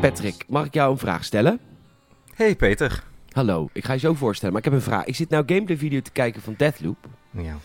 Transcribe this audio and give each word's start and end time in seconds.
Patrick, 0.00 0.44
mag 0.48 0.66
ik 0.66 0.74
jou 0.74 0.90
een 0.90 0.98
vraag 0.98 1.24
stellen? 1.24 1.58
Hey 2.34 2.56
Peter. 2.56 3.04
Hallo, 3.32 3.68
ik 3.72 3.84
ga 3.84 3.92
je 3.92 3.98
zo 3.98 4.14
voorstellen, 4.14 4.54
maar 4.54 4.64
ik 4.64 4.70
heb 4.70 4.78
een 4.78 4.86
vraag. 4.86 5.04
Ik 5.04 5.14
zit 5.16 5.28
nou 5.28 5.42
gameplay 5.46 5.76
video 5.76 6.00
te 6.00 6.10
kijken 6.10 6.42
van 6.42 6.54
Deathloop. 6.56 7.06
Ja. 7.30 7.56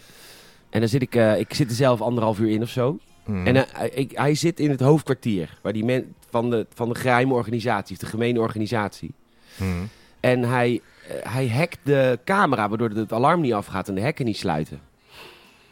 En 0.69 0.79
dan 0.79 0.89
zit 0.89 1.01
ik, 1.01 1.15
eh, 1.15 1.39
ik 1.39 1.53
zit 1.53 1.69
er 1.69 1.75
zelf 1.75 2.01
anderhalf 2.01 2.39
uur 2.39 2.49
in 2.49 2.61
of 2.61 2.69
zo. 2.69 2.99
Mm. 3.25 3.47
En 3.47 3.55
eh, 3.55 3.97
ik, 3.97 4.11
hij 4.11 4.35
zit 4.35 4.59
in 4.59 4.69
het 4.69 4.79
hoofdkwartier, 4.79 5.57
waar 5.61 5.73
die 5.73 5.85
men, 5.85 6.13
van, 6.29 6.49
de, 6.49 6.65
van 6.73 6.89
de 6.89 6.95
geheime 6.95 7.33
organisatie, 7.33 7.97
de 7.97 8.05
gemene 8.05 8.39
organisatie. 8.39 9.13
Mm. 9.57 9.89
En 10.19 10.43
hij, 10.43 10.81
eh, 11.07 11.31
hij 11.33 11.47
hackt 11.47 11.79
de 11.83 12.19
camera, 12.25 12.69
waardoor 12.69 12.89
het 12.89 13.13
alarm 13.13 13.41
niet 13.41 13.53
afgaat 13.53 13.87
en 13.87 13.95
de 13.95 14.01
hekken 14.01 14.25
niet 14.25 14.37
sluiten. 14.37 14.79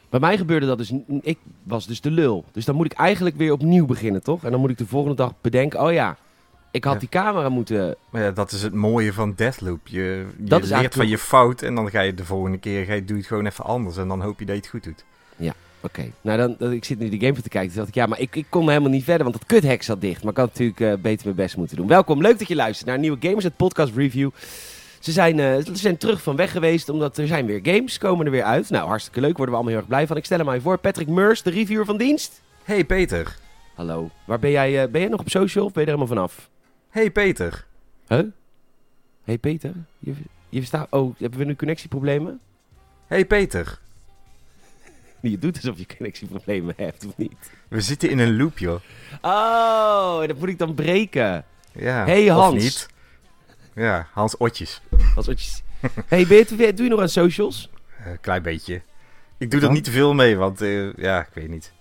Bij 0.09 0.19
mij 0.19 0.37
gebeurde 0.37 0.65
dat 0.65 0.77
dus, 0.77 0.93
ik 1.21 1.37
was 1.63 1.87
dus 1.87 2.01
de 2.01 2.11
lul. 2.11 2.45
Dus 2.51 2.65
dan 2.65 2.75
moet 2.75 2.85
ik 2.85 2.93
eigenlijk 2.93 3.37
weer 3.37 3.51
opnieuw 3.51 3.85
beginnen, 3.85 4.23
toch? 4.23 4.43
En 4.43 4.51
dan 4.51 4.59
moet 4.59 4.69
ik 4.69 4.77
de 4.77 4.87
volgende 4.87 5.15
dag 5.15 5.33
bedenken, 5.41 5.81
oh 5.81 5.91
ja, 5.91 6.17
ik 6.71 6.83
had 6.83 6.93
Ja. 6.93 6.99
die 6.99 7.09
camera 7.09 7.49
moeten... 7.49 7.95
Maar 8.09 8.21
ja, 8.21 8.31
dat 8.31 8.51
is 8.51 8.63
het 8.63 8.73
mooie 8.73 9.13
van 9.13 9.33
Deathloop. 9.35 9.87
Je, 9.87 9.99
je 10.01 10.25
Dat 10.37 10.63
is 10.63 10.69
leert 10.69 10.95
van 10.95 11.07
je 11.07 11.17
fout 11.17 11.61
en 11.61 11.75
dan 11.75 11.89
ga 11.89 12.01
je 12.01 12.13
de 12.13 12.25
volgende 12.25 12.57
keer 12.57 12.85
ga 12.85 12.93
je, 12.93 13.05
doe 13.05 13.15
je 13.15 13.21
het 13.21 13.27
gewoon 13.31 13.45
even 13.45 13.65
anders. 13.65 13.97
En 13.97 14.07
dan 14.07 14.21
hoop 14.21 14.39
je 14.39 14.45
dat 14.45 14.55
je 14.55 14.61
het 14.61 14.69
goed 14.69 14.83
doet. 14.83 15.03
Oké, 15.83 16.11
nou 16.21 16.37
dan, 16.37 16.55
dan, 16.57 16.71
ik 16.71 16.85
zit 16.85 16.99
nu 16.99 17.09
die 17.09 17.19
game 17.19 17.41
te 17.41 17.49
kijken. 17.49 17.69
Toen 17.69 17.77
dacht 17.77 17.87
ik, 17.87 17.95
ja, 17.95 18.05
maar 18.05 18.19
ik, 18.19 18.35
ik 18.35 18.45
kon 18.49 18.67
helemaal 18.67 18.89
niet 18.89 19.03
verder, 19.03 19.23
want 19.23 19.37
dat 19.39 19.47
kuthek 19.47 19.83
zat 19.83 20.01
dicht. 20.01 20.23
Maar 20.23 20.31
ik 20.31 20.37
had 20.37 20.47
natuurlijk 20.47 20.79
eh, 20.79 20.93
beter 21.01 21.25
mijn 21.25 21.35
best 21.35 21.57
moeten 21.57 21.77
doen. 21.77 21.87
Welkom, 21.87 22.21
leuk 22.21 22.39
dat 22.39 22.47
je 22.47 22.55
luistert 22.55 22.85
naar 22.85 22.95
een 22.95 23.01
nieuwe 23.01 23.17
Gamers 23.19 23.43
het 23.43 23.55
podcast 23.55 23.95
review. 23.95 24.29
Ze 24.99 25.11
zijn, 25.11 25.39
eh, 25.39 25.55
ze 25.65 25.75
zijn 25.75 25.97
terug 25.97 26.21
van 26.23 26.35
weg 26.35 26.51
geweest, 26.51 26.89
omdat 26.89 27.17
er 27.17 27.27
zijn 27.27 27.45
weer 27.45 27.59
games, 27.63 27.97
komen 27.97 28.25
er 28.25 28.31
weer 28.31 28.43
uit. 28.43 28.69
Nou, 28.69 28.87
hartstikke 28.87 29.19
leuk, 29.19 29.37
worden 29.37 29.49
we 29.49 29.53
allemaal 29.53 29.71
heel 29.73 29.81
erg 29.81 29.87
blij 29.87 30.07
van. 30.07 30.17
Ik 30.17 30.25
stel 30.25 30.37
hem 30.37 30.49
aan 30.49 30.55
je 30.55 30.61
voor, 30.61 30.77
Patrick 30.77 31.07
Meurs, 31.07 31.41
de 31.41 31.49
reviewer 31.49 31.85
van 31.85 31.97
dienst. 31.97 32.41
Hey 32.63 32.83
Peter. 32.85 33.37
Hallo, 33.73 34.09
waar 34.25 34.39
ben 34.39 34.51
jij, 34.51 34.83
eh, 34.83 34.91
ben 34.91 35.01
jij 35.01 35.09
nog 35.09 35.19
op 35.19 35.29
social 35.29 35.65
of 35.65 35.71
ben 35.71 35.83
je 35.83 35.89
er 35.91 35.97
helemaal 35.97 36.15
vanaf? 36.15 36.49
Hey 36.91 37.09
Peter. 37.09 37.65
Huh? 38.07 38.23
Hey 39.23 39.37
Peter, 39.37 39.73
je, 39.99 40.13
je 40.49 40.57
verstaat... 40.57 40.87
Oh, 40.89 41.15
hebben 41.19 41.39
we 41.39 41.45
nu 41.45 41.55
connectieproblemen? 41.55 42.39
Hey 43.07 43.25
Peter. 43.25 43.79
Je 45.21 45.37
doet 45.37 45.55
alsof 45.55 45.77
je 45.77 45.85
connectieproblemen 45.97 46.73
hebt, 46.77 47.05
of 47.05 47.17
niet? 47.17 47.51
We 47.67 47.81
zitten 47.81 48.09
in 48.09 48.19
een 48.19 48.37
loop, 48.37 48.57
joh. 48.57 48.81
Oh, 49.21 50.27
dat 50.27 50.37
moet 50.37 50.49
ik 50.49 50.57
dan 50.57 50.73
breken. 50.73 51.45
Ja. 51.71 52.05
Hey, 52.05 52.31
of 52.31 52.37
Hans. 52.37 52.63
niet. 52.63 52.87
Ja, 53.75 54.07
Hans 54.11 54.37
Otjes. 54.37 54.81
Wat 55.15 55.25
je... 55.25 55.61
Hey, 56.05 56.19
je, 56.19 56.73
doe 56.73 56.83
je 56.83 56.89
nog 56.89 56.99
aan 56.99 57.09
socials? 57.09 57.69
Een 58.05 58.19
klein 58.19 58.41
beetje. 58.41 58.81
Ik 59.37 59.51
doe 59.51 59.61
er 59.61 59.71
niet 59.71 59.83
te 59.83 59.91
veel 59.91 60.13
mee, 60.13 60.35
want 60.35 60.61
eh, 60.61 60.93
ja, 60.93 61.19
ik 61.19 61.33
weet 61.33 61.49
niet. 61.49 61.73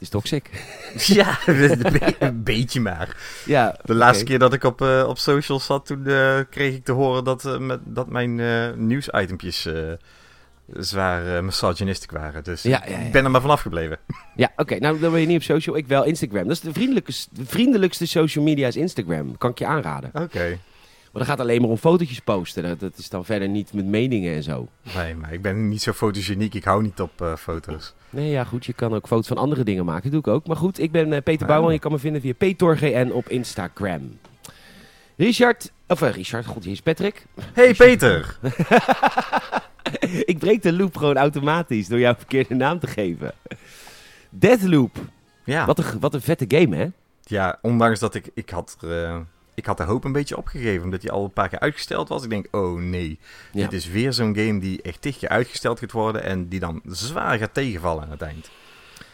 Het 0.00 0.08
is 0.08 0.08
toxic. 0.08 0.50
ja, 1.20 1.38
een 1.46 1.78
be- 1.82 2.14
een 2.18 2.42
beetje 2.42 2.80
maar. 2.80 3.16
Ja, 3.46 3.76
De 3.84 3.94
laatste 3.94 4.24
keer 4.24 4.38
dat 4.38 4.52
ik 4.52 4.64
op, 4.64 4.82
eh, 4.82 5.04
op 5.08 5.18
socials 5.18 5.66
zat, 5.66 5.86
toen 5.86 6.06
eh, 6.06 6.38
kreeg 6.50 6.74
ik 6.74 6.84
te 6.84 6.92
horen 6.92 7.24
dat, 7.24 7.44
eh, 7.44 7.58
met, 7.58 7.80
dat 7.84 8.08
mijn 8.08 8.40
nieuwsitempjes 8.86 9.68
zwaar 10.72 11.26
uh, 11.36 11.40
misogynistisch 11.40 12.08
waren. 12.10 12.44
Dus 12.44 12.62
Ja, 12.62 12.82
ja, 12.86 12.98
ja. 12.98 13.04
ik 13.04 13.12
ben 13.12 13.24
er 13.24 13.30
maar 13.30 13.40
vanaf 13.40 13.60
gebleven. 13.60 13.98
Ja, 14.36 14.52
oké. 14.56 14.78
Nou, 14.78 14.98
dan 14.98 15.10
ben 15.12 15.20
je 15.20 15.26
niet 15.26 15.36
op 15.36 15.42
social. 15.42 15.76
Ik 15.76 15.86
wel. 15.86 16.04
Instagram. 16.04 16.42
Dat 16.42 16.52
is 16.52 16.60
de 16.60 16.72
vriendelijkste, 16.72 17.28
de 17.32 17.44
vriendelijkste 17.46 18.06
social 18.06 18.44
media 18.44 18.66
is 18.66 18.76
Instagram. 18.76 19.38
Kan 19.38 19.50
ik 19.50 19.58
je 19.58 19.66
aanraden. 19.66 20.10
Oké. 20.12 20.58
Maar 21.12 21.22
dan 21.22 21.30
gaat 21.30 21.40
alleen 21.40 21.60
maar 21.60 21.70
om 21.70 21.76
fotootjes 21.76 22.20
posten. 22.20 22.62
Dat, 22.62 22.80
dat 22.80 22.96
is 22.96 23.08
dan 23.08 23.24
verder 23.24 23.48
niet 23.48 23.72
met 23.72 23.84
meningen 23.84 24.34
en 24.34 24.42
zo. 24.42 24.68
Nee, 24.94 25.14
maar 25.14 25.32
ik 25.32 25.42
ben 25.42 25.68
niet 25.68 25.82
zo 25.82 25.92
fotogeniek. 25.92 26.54
Ik 26.54 26.64
hou 26.64 26.82
niet 26.82 27.00
op 27.00 27.20
eh, 27.20 27.36
foto's. 27.36 27.94
Nee, 28.10 28.30
ja, 28.30 28.44
goed. 28.44 28.66
Je 28.66 28.72
kan 28.72 28.94
ook 28.94 29.06
foto's 29.06 29.26
van 29.26 29.36
andere 29.36 29.64
dingen 29.64 29.84
maken. 29.84 30.02
Dat 30.02 30.12
doe 30.12 30.20
ik 30.20 30.38
ook. 30.38 30.46
Maar 30.46 30.56
goed, 30.56 30.80
ik 30.80 30.92
ben 30.92 31.12
eh, 31.12 31.22
Peter. 31.22 31.46
Bouwman. 31.46 31.72
Je 31.72 31.78
kan 31.78 31.92
me 31.92 31.98
vinden 31.98 32.20
via 32.20 32.32
PetorGN 32.32 33.10
op 33.12 33.28
Instagram. 33.28 34.18
Richard, 35.16 35.72
of 35.86 36.02
eh, 36.02 36.10
Richard, 36.10 36.46
god, 36.46 36.64
hier 36.64 36.72
is 36.72 36.82
Patrick. 36.82 37.26
Hey 37.52 37.74
Peter! 37.74 38.38
ik 40.32 40.38
breek 40.38 40.62
de 40.62 40.72
loop 40.72 40.96
gewoon 40.96 41.16
automatisch 41.16 41.88
door 41.88 41.98
jou 41.98 42.12
een 42.12 42.18
verkeerde 42.18 42.54
naam 42.54 42.78
te 42.78 42.86
geven. 42.86 43.32
Deathloop. 44.30 44.98
Ja. 45.44 45.66
Wat, 45.66 45.78
een, 45.78 46.00
wat 46.00 46.14
een 46.14 46.20
vette 46.20 46.44
game, 46.48 46.76
hè? 46.76 46.86
ja, 47.30 47.58
ondanks 47.62 48.00
dat 48.00 48.14
ik... 48.14 48.30
Ik 48.34 48.50
had, 48.50 48.76
ik 49.54 49.66
had 49.66 49.76
de 49.76 49.82
hoop 49.82 50.04
een 50.04 50.12
beetje 50.12 50.36
opgegeven, 50.36 50.84
omdat 50.84 51.02
hij 51.02 51.10
al 51.10 51.24
een 51.24 51.32
paar 51.32 51.48
keer 51.48 51.58
uitgesteld 51.58 52.08
was. 52.08 52.24
Ik 52.24 52.30
denk, 52.30 52.46
oh 52.50 52.80
nee. 52.80 53.18
Ja. 53.52 53.62
Dit 53.62 53.72
is 53.72 53.88
weer 53.88 54.12
zo'n 54.12 54.36
game 54.36 54.60
die 54.60 54.82
echt 54.82 55.02
tig 55.02 55.18
keer 55.18 55.28
uitgesteld 55.28 55.78
gaat 55.78 55.92
worden 55.92 56.22
en 56.22 56.48
die 56.48 56.60
dan 56.60 56.80
zwaar 56.86 57.38
gaat 57.38 57.54
tegenvallen 57.54 58.02
aan 58.02 58.10
het 58.10 58.22
eind. 58.22 58.50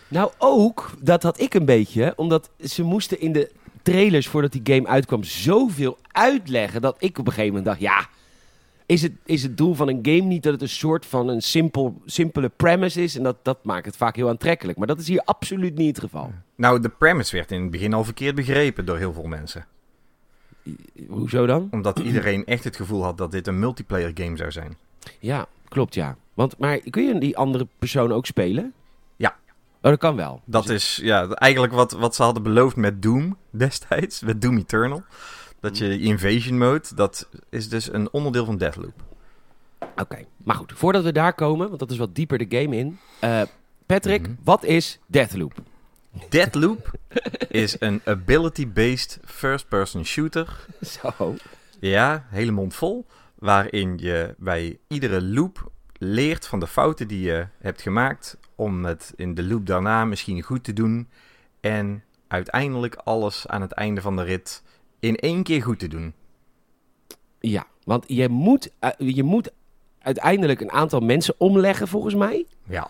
Nou, 0.08 0.30
ook, 0.38 0.90
dat 1.00 1.22
had 1.22 1.40
ik 1.40 1.54
een 1.54 1.64
beetje, 1.64 2.12
omdat 2.16 2.50
ze 2.60 2.82
moesten 2.82 3.20
in 3.20 3.32
de 3.32 3.50
trailers 3.82 4.28
voordat 4.28 4.52
die 4.52 4.74
game 4.74 4.88
uitkwam 4.88 5.24
zoveel 5.24 5.98
uitleggen 6.12 6.80
dat 6.80 6.96
ik 6.98 7.18
op 7.18 7.26
een 7.26 7.32
gegeven 7.32 7.56
moment 7.56 7.64
dacht, 7.64 7.80
ja, 7.80 8.08
is 8.86 9.02
het, 9.02 9.12
is 9.24 9.42
het 9.42 9.56
doel 9.56 9.74
van 9.74 9.88
een 9.88 9.98
game 10.02 10.20
niet 10.20 10.42
dat 10.42 10.52
het 10.52 10.62
een 10.62 10.68
soort 10.68 11.06
van 11.06 11.28
een 11.28 11.42
simpel, 11.42 12.00
simpele 12.04 12.48
premise 12.48 13.02
is? 13.02 13.16
En 13.16 13.22
dat, 13.22 13.36
dat 13.42 13.58
maakt 13.64 13.86
het 13.86 13.96
vaak 13.96 14.16
heel 14.16 14.28
aantrekkelijk. 14.28 14.78
Maar 14.78 14.86
dat 14.86 14.98
is 14.98 15.08
hier 15.08 15.22
absoluut 15.24 15.74
niet 15.74 15.96
het 15.96 16.04
geval. 16.04 16.32
Nou, 16.54 16.80
de 16.80 16.88
premise 16.88 17.36
werd 17.36 17.52
in 17.52 17.62
het 17.62 17.70
begin 17.70 17.92
al 17.92 18.04
verkeerd 18.04 18.34
begrepen 18.34 18.84
door 18.84 18.98
heel 18.98 19.12
veel 19.12 19.26
mensen. 19.26 19.66
Hoezo 21.08 21.46
dan? 21.46 21.68
Omdat 21.70 21.98
iedereen 21.98 22.44
echt 22.44 22.64
het 22.64 22.76
gevoel 22.76 23.02
had 23.04 23.18
dat 23.18 23.30
dit 23.30 23.46
een 23.46 23.58
multiplayer 23.58 24.10
game 24.14 24.36
zou 24.36 24.52
zijn. 24.52 24.76
Ja, 25.18 25.46
klopt 25.68 25.94
ja. 25.94 26.16
Want, 26.34 26.58
maar 26.58 26.78
kun 26.78 27.02
je 27.06 27.18
die 27.18 27.36
andere 27.36 27.66
persoon 27.78 28.12
ook 28.12 28.26
spelen? 28.26 28.72
Ja. 29.16 29.36
Oh, 29.82 29.90
dat 29.90 29.98
kan 29.98 30.16
wel. 30.16 30.40
Dat 30.44 30.68
is 30.68 31.00
ja, 31.02 31.28
eigenlijk 31.28 31.72
wat, 31.72 31.92
wat 31.92 32.14
ze 32.14 32.22
hadden 32.22 32.42
beloofd 32.42 32.76
met 32.76 33.02
Doom 33.02 33.36
destijds, 33.50 34.20
met 34.20 34.42
Doom 34.42 34.56
Eternal. 34.58 35.02
Dat 35.60 35.78
je 35.78 35.98
invasion 36.00 36.58
mode, 36.58 36.84
dat 36.94 37.28
is 37.50 37.68
dus 37.68 37.92
een 37.92 38.12
onderdeel 38.12 38.44
van 38.44 38.56
Deathloop. 38.56 39.02
Oké, 39.96 40.24
maar 40.36 40.56
goed. 40.56 40.72
Voordat 40.76 41.02
we 41.02 41.12
daar 41.12 41.34
komen, 41.34 41.66
want 41.68 41.78
dat 41.80 41.90
is 41.90 41.96
wat 41.96 42.14
dieper 42.14 42.38
de 42.48 42.58
game 42.58 42.76
in. 42.76 42.98
Eh, 43.20 43.42
Patrick, 43.86 44.22
Mhm. 44.22 44.30
wat 44.44 44.64
is 44.64 44.98
Deathloop? 45.06 45.52
Deathloop 46.28 46.90
is 47.48 47.76
een 47.80 48.00
ability-based 48.04 49.18
first-person 49.24 50.04
shooter. 50.04 50.66
Zo. 50.82 51.34
Ja, 51.80 52.26
hele 52.28 52.50
mond 52.50 52.74
vol. 52.74 53.06
Waarin 53.34 53.98
je 53.98 54.34
bij 54.38 54.78
iedere 54.88 55.22
loop 55.22 55.70
leert 55.92 56.46
van 56.46 56.60
de 56.60 56.66
fouten 56.66 57.08
die 57.08 57.20
je 57.20 57.46
hebt 57.58 57.82
gemaakt. 57.82 58.38
Om 58.54 58.84
het 58.84 59.12
in 59.16 59.34
de 59.34 59.44
loop 59.44 59.66
daarna 59.66 60.04
misschien 60.04 60.42
goed 60.42 60.64
te 60.64 60.72
doen. 60.72 61.08
En 61.60 62.04
uiteindelijk 62.28 62.94
alles 62.94 63.46
aan 63.46 63.60
het 63.60 63.72
einde 63.72 64.00
van 64.00 64.16
de 64.16 64.22
rit 64.22 64.62
in 65.00 65.16
één 65.16 65.42
keer 65.42 65.62
goed 65.62 65.78
te 65.78 65.88
doen. 65.88 66.14
Ja, 67.40 67.66
want 67.84 68.04
je 68.06 68.28
moet, 68.28 68.70
eh, 68.78 68.90
je 68.96 69.22
moet 69.22 69.52
uiteindelijk 69.98 70.60
een 70.60 70.72
aantal 70.72 71.00
mensen 71.00 71.34
omleggen, 71.38 71.88
volgens 71.88 72.14
mij. 72.14 72.46
Ja. 72.64 72.88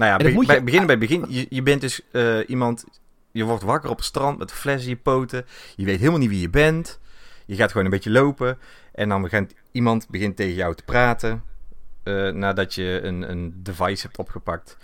Nou 0.00 0.10
ja, 0.12 0.16
be- 0.16 0.24
bij, 0.46 0.64
beginnen 0.64 0.86
bij 0.86 0.96
het 1.08 1.08
begin. 1.08 1.24
Je, 1.40 1.46
je 1.48 1.62
bent 1.62 1.80
dus 1.80 2.00
eh, 2.12 2.38
iemand... 2.46 2.84
Je 3.32 3.44
wordt 3.44 3.62
wakker 3.62 3.90
op 3.90 3.96
het 3.96 4.06
strand 4.06 4.38
met 4.38 4.50
een 4.50 4.56
fles 4.56 4.82
in 4.82 4.88
je 4.88 4.96
poten. 4.96 5.46
Je 5.76 5.84
weet 5.84 5.98
helemaal 5.98 6.18
niet 6.18 6.28
wie 6.28 6.40
je 6.40 6.50
bent. 6.50 6.98
Je 7.46 7.54
gaat 7.56 7.70
gewoon 7.70 7.84
een 7.84 7.90
beetje 7.90 8.10
lopen. 8.10 8.58
En 8.92 9.08
dan 9.08 9.22
begint 9.22 9.54
iemand 9.72 10.08
begint 10.08 10.36
tegen 10.36 10.54
jou 10.54 10.74
te 10.74 10.82
praten. 10.84 11.42
eh, 12.02 12.28
nadat 12.30 12.74
je 12.74 13.00
een, 13.02 13.30
een 13.30 13.52
device 13.62 14.02
hebt 14.02 14.18
opgepakt. 14.18 14.76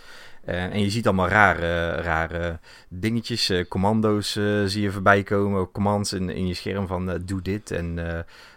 Eh, 0.47 0.65
en 0.65 0.81
je 0.81 0.91
ziet 0.91 1.07
allemaal 1.07 1.29
rare, 1.29 1.91
rare 1.95 2.59
dingetjes. 2.89 3.49
eh, 3.49 3.65
commando's 3.69 4.37
eh, 4.37 4.63
zie 4.65 4.83
je 4.83 4.91
voorbij 4.91 5.23
komen. 5.23 5.71
Commands 5.71 6.13
in, 6.13 6.31
in 6.31 6.47
je 6.47 6.55
scherm 6.55 6.87
van 6.87 7.21
doe 7.25 7.43
dit. 7.43 7.71
En 7.71 7.99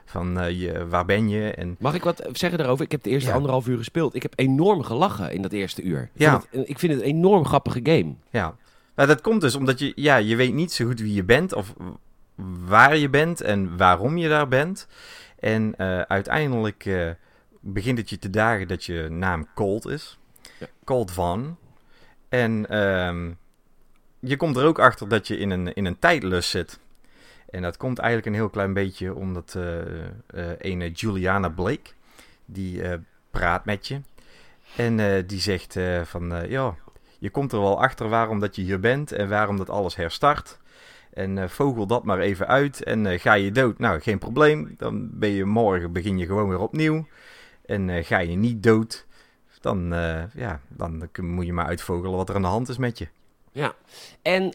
van 0.06 0.56
je, 0.58 0.88
waar 0.88 1.06
ben 1.06 1.30
je. 1.30 1.52
En 1.52 1.76
Mag 1.80 1.94
ik 1.94 2.04
wat 2.04 2.28
zeggen 2.32 2.58
daarover? 2.60 2.86
Ik 2.86 2.92
heb 2.92 3.04
de 3.04 3.10
eerste 3.10 3.30
Ja. 3.30 3.36
anderhalf 3.36 3.68
uur 3.68 3.78
gespeeld. 3.78 4.16
Ik 4.16 4.22
heb 4.24 4.34
enorm 4.36 4.84
gelachen 4.84 5.32
in 5.32 5.42
dat 5.42 5.52
eerste 5.52 5.82
uur. 5.82 6.02
Ik 6.14 6.22
Ja. 6.22 6.32
vind 6.40 6.48
het, 6.52 6.70
ik 6.70 6.80
vind 6.80 6.94
het 6.94 7.02
een 7.02 7.08
enorm 7.08 7.46
grappige 7.46 7.80
game. 7.84 8.14
Ja, 8.30 8.56
nou, 8.96 9.08
dat 9.08 9.22
komt 9.22 9.42
dus 9.42 9.56
omdat 9.56 9.80
je, 9.80 9.92
ja, 9.96 10.16
je 10.16 10.36
weet 10.36 10.54
niet 10.54 10.72
zo 10.72 10.86
goed 10.86 11.00
wie 11.00 11.14
je 11.14 11.24
bent 11.24 11.54
of 11.54 11.74
waar 12.66 12.98
je 12.98 13.10
bent 13.10 13.42
en 13.42 13.78
waarom 13.78 14.18
je 14.18 14.30
daar 14.30 14.48
bent. 14.48 14.88
En 15.40 15.78
uiteindelijk 16.08 16.90
begint 17.62 17.98
het 17.98 18.10
je 18.10 18.18
te 18.18 18.30
dagen 18.30 18.68
dat 18.68 18.84
je 18.86 19.08
naam 19.10 19.48
Colt 19.56 19.88
is. 19.88 20.18
Ja. 20.60 20.68
Colt 20.84 21.12
Van. 21.12 21.58
En 22.30 22.70
ehm, 22.70 23.32
je 24.20 24.38
komt 24.38 24.56
er 24.56 24.66
ook 24.66 24.80
achter 24.80 25.08
dat 25.08 25.28
je 25.28 25.38
in 25.38 25.50
een, 25.50 25.74
in 25.74 25.86
een 25.86 26.00
tijdlus 26.00 26.50
zit. 26.50 26.80
En 27.50 27.62
dat 27.62 27.78
komt 27.78 27.98
eigenlijk 27.98 28.28
een 28.28 28.42
heel 28.42 28.50
klein 28.50 28.74
beetje 28.74 29.16
omdat 29.16 29.56
eh 29.58 30.06
eh 30.28 30.56
ene 30.58 30.92
Juliana 30.92 31.50
Blake, 31.50 31.92
die 32.46 32.82
eh, 32.84 32.98
praat 33.32 33.66
met 33.66 33.88
je. 33.88 34.02
En 34.76 35.00
eh, 35.00 35.24
die 35.28 35.40
zegt 35.40 35.76
eh, 35.76 36.02
van, 36.02 36.34
eh, 36.34 36.50
ja, 36.50 36.76
je 37.20 37.30
komt 37.30 37.52
er 37.52 37.60
wel 37.60 37.82
achter 37.82 38.10
waarom 38.10 38.40
dat 38.40 38.56
je 38.56 38.62
hier 38.62 38.80
bent 38.80 39.12
en 39.12 39.30
waarom 39.30 39.58
dat 39.58 39.70
alles 39.70 39.96
herstart. 39.96 40.60
En 41.14 41.38
eh, 41.38 41.48
vogel 41.48 41.88
dat 41.88 42.04
maar 42.04 42.20
even 42.20 42.48
uit 42.48 42.84
en 42.84 43.06
eh, 43.06 43.20
ga 43.20 43.34
je 43.34 43.52
dood. 43.52 43.80
Nou, 43.80 44.00
geen 44.00 44.20
probleem. 44.20 44.74
Dan 44.78 45.10
ben 45.12 45.30
je 45.30 45.46
morgen, 45.46 45.92
begin 45.92 46.18
je 46.18 46.26
gewoon 46.26 46.50
weer 46.50 46.60
opnieuw. 46.60 47.08
En 47.66 47.90
eh, 47.90 48.06
ga 48.06 48.20
je 48.20 48.36
niet 48.36 48.64
dood, 48.64 49.06
dan, 49.62 49.94
eh, 49.94 50.24
ja, 50.34 50.60
dan 50.68 51.10
moet 51.22 51.46
je 51.46 51.54
maar 51.54 51.66
uitvogelen 51.66 52.18
wat 52.18 52.30
er 52.30 52.36
aan 52.36 52.42
de 52.42 52.48
hand 52.48 52.70
is 52.70 52.78
met 52.78 52.98
je. 52.98 53.08
Ja. 53.52 53.74
En 54.22 54.54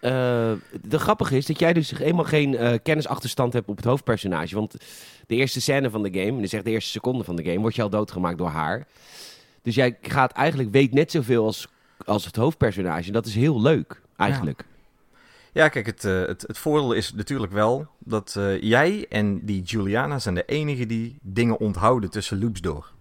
eh, 0.00 0.52
de 0.82 0.98
grappige 0.98 1.36
is 1.36 1.46
dat 1.46 1.58
jij 1.58 1.72
dus 1.72 1.90
helemaal 1.90 2.24
geen 2.24 2.56
eh, 2.56 2.78
kennisachterstand 2.82 3.52
hebt 3.52 3.68
op 3.68 3.76
het 3.76 3.84
hoofdpersonage. 3.84 4.54
Want 4.54 4.76
de 5.26 5.34
eerste 5.34 5.60
scène 5.60 5.90
van 5.90 6.02
de 6.02 6.20
game, 6.20 6.40
dus 6.40 6.52
echt 6.52 6.64
de 6.64 6.70
eerste 6.70 6.90
seconde 6.90 7.24
van 7.24 7.36
de 7.36 7.44
game, 7.44 7.58
word 7.58 7.74
je 7.74 7.82
al 7.82 7.90
doodgemaakt 7.90 8.38
door 8.38 8.48
haar. 8.48 8.86
Dus 9.62 9.74
jij 9.74 9.98
gaat 10.02 10.32
eigenlijk, 10.32 10.70
weet 10.70 10.92
net 10.92 11.10
zoveel 11.10 11.44
als, 11.44 11.68
als 12.04 12.24
het 12.24 12.36
hoofdpersonage. 12.36 13.06
En 13.06 13.12
dat 13.12 13.26
is 13.26 13.34
heel 13.34 13.60
leuk, 13.60 14.00
eigenlijk. 14.16 14.64
Ja, 15.52 15.68
kijk, 15.68 15.86
het, 15.86 16.02
het, 16.02 16.42
het 16.46 16.58
voordeel 16.58 16.92
is 16.92 17.12
natuurlijk 17.12 17.52
wel 17.52 17.86
dat 17.98 18.38
jij 18.60 19.06
en 19.08 19.44
die 19.44 19.62
Juliana 19.62 20.18
zijn 20.18 20.34
de 20.34 20.44
enigen 20.44 20.88
die 20.88 21.18
dingen 21.22 21.58
onthouden 21.58 22.10
tussen 22.10 22.40
loops 22.40 22.60
door. 22.60 22.92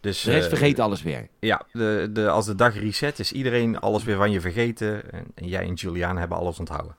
Dus, 0.00 0.22
De 0.22 0.30
rest 0.30 0.44
eh, 0.44 0.48
vergeet 0.48 0.78
alles 0.78 1.02
weer. 1.02 1.28
Ja, 1.40 1.62
de, 1.72 2.08
de, 2.12 2.28
als 2.28 2.46
de 2.46 2.54
dag 2.54 2.74
reset 2.74 3.18
is 3.18 3.32
iedereen 3.32 3.78
alles 3.78 4.04
weer 4.04 4.16
van 4.16 4.30
je 4.30 4.40
vergeten. 4.40 5.12
En, 5.12 5.26
en 5.34 5.46
jij 5.46 5.62
en 5.62 5.74
Juliana 5.74 6.18
hebben 6.18 6.38
alles 6.38 6.58
onthouden. 6.58 6.96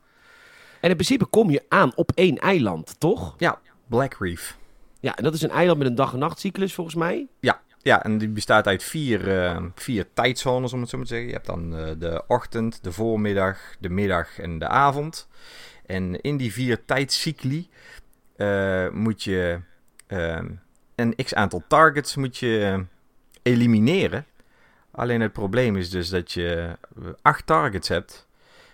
En 0.79 0.89
in 0.89 0.95
principe 0.95 1.25
kom 1.25 1.49
je 1.49 1.65
aan 1.69 1.95
op 1.95 2.11
één 2.15 2.37
eiland, 2.37 2.99
toch? 2.99 3.35
Ja, 3.37 3.59
Black 3.87 4.15
Reef. 4.19 4.57
Ja, 4.99 5.15
en 5.15 5.23
dat 5.23 5.33
is 5.33 5.41
een 5.41 5.49
eiland 5.49 5.77
met 5.77 5.87
een 5.87 5.95
dag-en-nachtcyclus 5.95 6.73
volgens 6.73 6.95
mij. 6.95 7.27
Ja, 7.39 7.61
ja, 7.81 8.03
en 8.03 8.17
die 8.17 8.29
bestaat 8.29 8.67
uit 8.67 8.83
vier, 8.83 9.43
eh, 9.43 9.63
vier 9.75 10.05
tijdzones, 10.13 10.73
om 10.73 10.79
het 10.79 10.89
zo 10.89 10.97
maar 10.97 11.05
te 11.05 11.11
zeggen. 11.13 11.29
Je 11.29 11.35
hebt 11.35 11.47
dan 11.47 11.77
eh, 11.77 11.91
de 11.97 12.23
ochtend, 12.27 12.83
de 12.83 12.91
voormiddag, 12.91 13.57
de 13.79 13.89
middag 13.89 14.39
en 14.39 14.59
de 14.59 14.67
avond. 14.67 15.27
En 15.85 16.21
in 16.21 16.37
die 16.37 16.53
vier 16.53 16.85
tijdcycli 16.85 17.69
moet 18.91 19.23
je 19.23 19.59
een 21.01 21.15
x-aantal 21.15 21.63
targets 21.67 22.15
moet 22.15 22.37
je 22.37 22.85
elimineren. 23.41 24.25
Alleen 24.91 25.21
het 25.21 25.33
probleem 25.33 25.75
is 25.75 25.89
dus 25.89 26.09
dat 26.09 26.31
je 26.31 26.77
acht 27.21 27.45
targets 27.45 27.87
hebt 27.87 28.27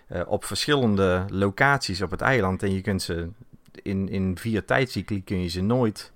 eh, 0.06 0.20
op 0.26 0.44
verschillende 0.44 1.24
locaties 1.30 2.02
op 2.02 2.10
het 2.10 2.20
eiland. 2.20 2.62
En 2.62 2.74
je 2.74 2.80
kunt 2.80 3.02
ze 3.02 3.28
in, 3.82 4.08
in 4.08 4.38
vier 4.38 4.64
tijdcycli 4.64 5.24
kun 5.24 5.42
je 5.42 5.48
ze 5.48 5.60
nooit 5.60 6.12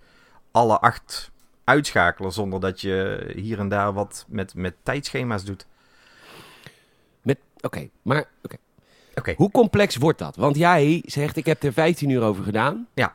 alle 0.51 0.79
acht 0.79 1.31
uitschakelen 1.65 2.33
zonder 2.33 2.61
dat 2.61 2.81
je 2.81 3.27
hier 3.37 3.59
en 3.59 3.69
daar 3.69 3.93
wat 3.93 4.25
met, 4.29 4.55
met 4.55 4.75
tijdschema's 4.83 5.45
doet. 5.45 5.67
Oké, 7.63 7.89
maar 8.03 8.25
oké. 8.43 8.57
Oké. 9.15 9.35
hoe 9.37 9.51
complex 9.51 9.97
wordt 9.97 10.19
dat? 10.19 10.37
Want 10.37 10.57
jij 10.57 11.03
zegt, 11.07 11.37
ik 11.37 11.47
heb 11.47 11.63
er 11.63 11.73
15 11.73 12.09
uur 12.09 12.23
over 12.23 12.45
gedaan. 12.45 12.89
Ja. 12.95 13.15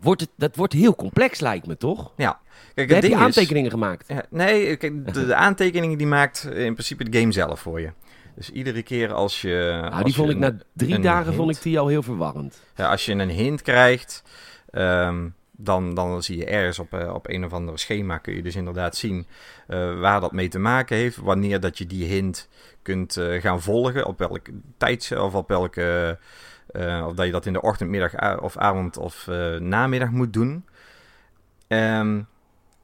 Wordt 0.00 0.20
het, 0.20 0.30
dat 0.36 0.56
wordt 0.56 0.72
heel 0.72 0.94
complex, 0.94 1.40
lijkt 1.40 1.66
me, 1.66 1.76
toch? 1.76 2.12
Ja, 2.16 2.38
kijk, 2.74 2.90
heb 2.90 3.02
het 3.02 3.10
je 3.10 3.16
is- 3.16 3.22
aantekeningen 3.24 3.70
gemaakt? 3.70 4.04
Ja, 4.08 4.22
nee, 4.30 4.76
kijk, 4.76 5.14
de, 5.14 5.26
de 5.26 5.34
aantekeningen 5.34 5.98
die 5.98 6.06
maakt 6.06 6.44
in 6.44 6.72
principe 6.72 7.08
de 7.10 7.18
game 7.20 7.32
zelf 7.32 7.60
voor 7.60 7.80
je. 7.80 7.90
Dus 8.34 8.50
iedere 8.50 8.82
keer 8.82 9.12
als 9.12 9.40
je. 9.40 9.78
Nou, 9.80 9.92
als 9.92 9.96
die 10.02 10.06
je 10.06 10.12
vond 10.12 10.28
ik 10.28 10.34
een- 10.34 10.40
na 10.40 10.56
drie 10.72 10.98
dagen 11.00 11.24
hint- 11.24 11.36
vond 11.36 11.56
ik 11.56 11.62
die 11.62 11.78
al 11.78 11.86
heel 11.88 12.02
verwarrend. 12.02 12.60
Ja, 12.76 12.90
als 12.90 13.04
je 13.06 13.12
een 13.12 13.28
hint 13.30 13.62
krijgt, 13.62 14.22
ehm, 14.70 15.28
dan, 15.60 15.94
dan 15.94 16.22
zie 16.22 16.36
je 16.36 16.44
ergens 16.44 16.78
op, 16.78 16.92
eh, 16.92 17.14
op 17.14 17.28
een 17.28 17.44
of 17.44 17.52
ander 17.52 17.78
schema 17.78 18.18
kun 18.18 18.34
je 18.34 18.42
dus 18.42 18.56
inderdaad 18.56 18.96
zien 18.96 19.26
eh, 19.66 20.00
waar 20.00 20.20
dat 20.20 20.32
mee 20.32 20.48
te 20.48 20.58
maken 20.58 20.96
heeft. 20.96 21.16
Wanneer 21.16 21.60
dat 21.60 21.78
je 21.78 21.86
die 21.86 22.04
hint 22.04 22.48
kunt 22.82 23.16
eh, 23.16 23.40
gaan 23.40 23.62
volgen, 23.62 24.06
op 24.06 24.18
welke 24.18 24.52
tijd 24.76 25.12
of 25.16 25.34
op 25.34 25.48
welke. 25.48 26.18
of 27.06 27.14
dat 27.14 27.26
je 27.26 27.32
dat 27.32 27.46
in 27.46 27.52
de 27.52 27.60
ochtend, 27.60 27.90
middag 27.90 28.40
of 28.40 28.56
avond 28.56 28.96
of 28.96 29.26
namiddag 29.58 30.10
moet 30.10 30.32
doen. 30.32 30.64
Ehm, 31.66 32.20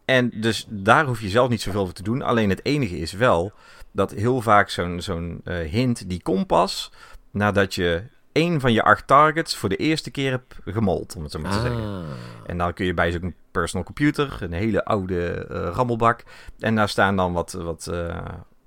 en 0.05 0.31
dus 0.41 0.67
daar 0.69 1.05
hoef 1.05 1.21
je 1.21 1.29
zelf 1.29 1.49
niet 1.49 1.62
zoveel 1.62 1.85
voor 1.85 1.94
te 1.94 2.03
doen. 2.03 2.23
Alleen 2.23 2.49
het 2.49 2.65
enige 2.65 2.99
is 2.99 3.12
wel 3.12 3.53
dat 3.91 4.11
heel 4.11 4.41
vaak 4.41 4.69
zo'n 4.69 5.00
zo'n 5.00 5.41
hint 5.71 6.09
die 6.09 6.23
komt 6.23 6.47
pas 6.47 6.93
nadat 7.31 7.75
je 7.75 8.03
één 8.34 8.60
van 8.60 8.72
je 8.72 8.82
acht 8.82 9.06
targets 9.06 9.56
voor 9.56 9.69
de 9.69 9.76
eerste 9.76 10.10
keer 10.10 10.31
hebt 10.31 10.54
gemold, 10.64 11.16
om 11.16 11.22
het 11.22 11.32
zo 11.32 11.38
maar 11.38 11.52
te 11.52 11.60
zeggen. 11.60 11.82
Ah. 11.82 12.02
En 12.46 12.58
dan 12.58 12.72
kun 12.72 12.86
je 12.86 12.94
bij 12.94 13.12
zo'n 13.12 13.34
personal 13.50 13.84
computer, 13.86 14.36
een 14.40 14.52
hele 14.52 14.84
oude 14.84 15.46
eh, 15.50 15.70
rammelbak. 15.75 16.25
En 16.58 16.75
daar 16.75 16.88
staan 16.88 17.16
dan 17.16 17.32
wat, 17.32 17.52
wat, 17.52 17.86
eh, 17.86 18.19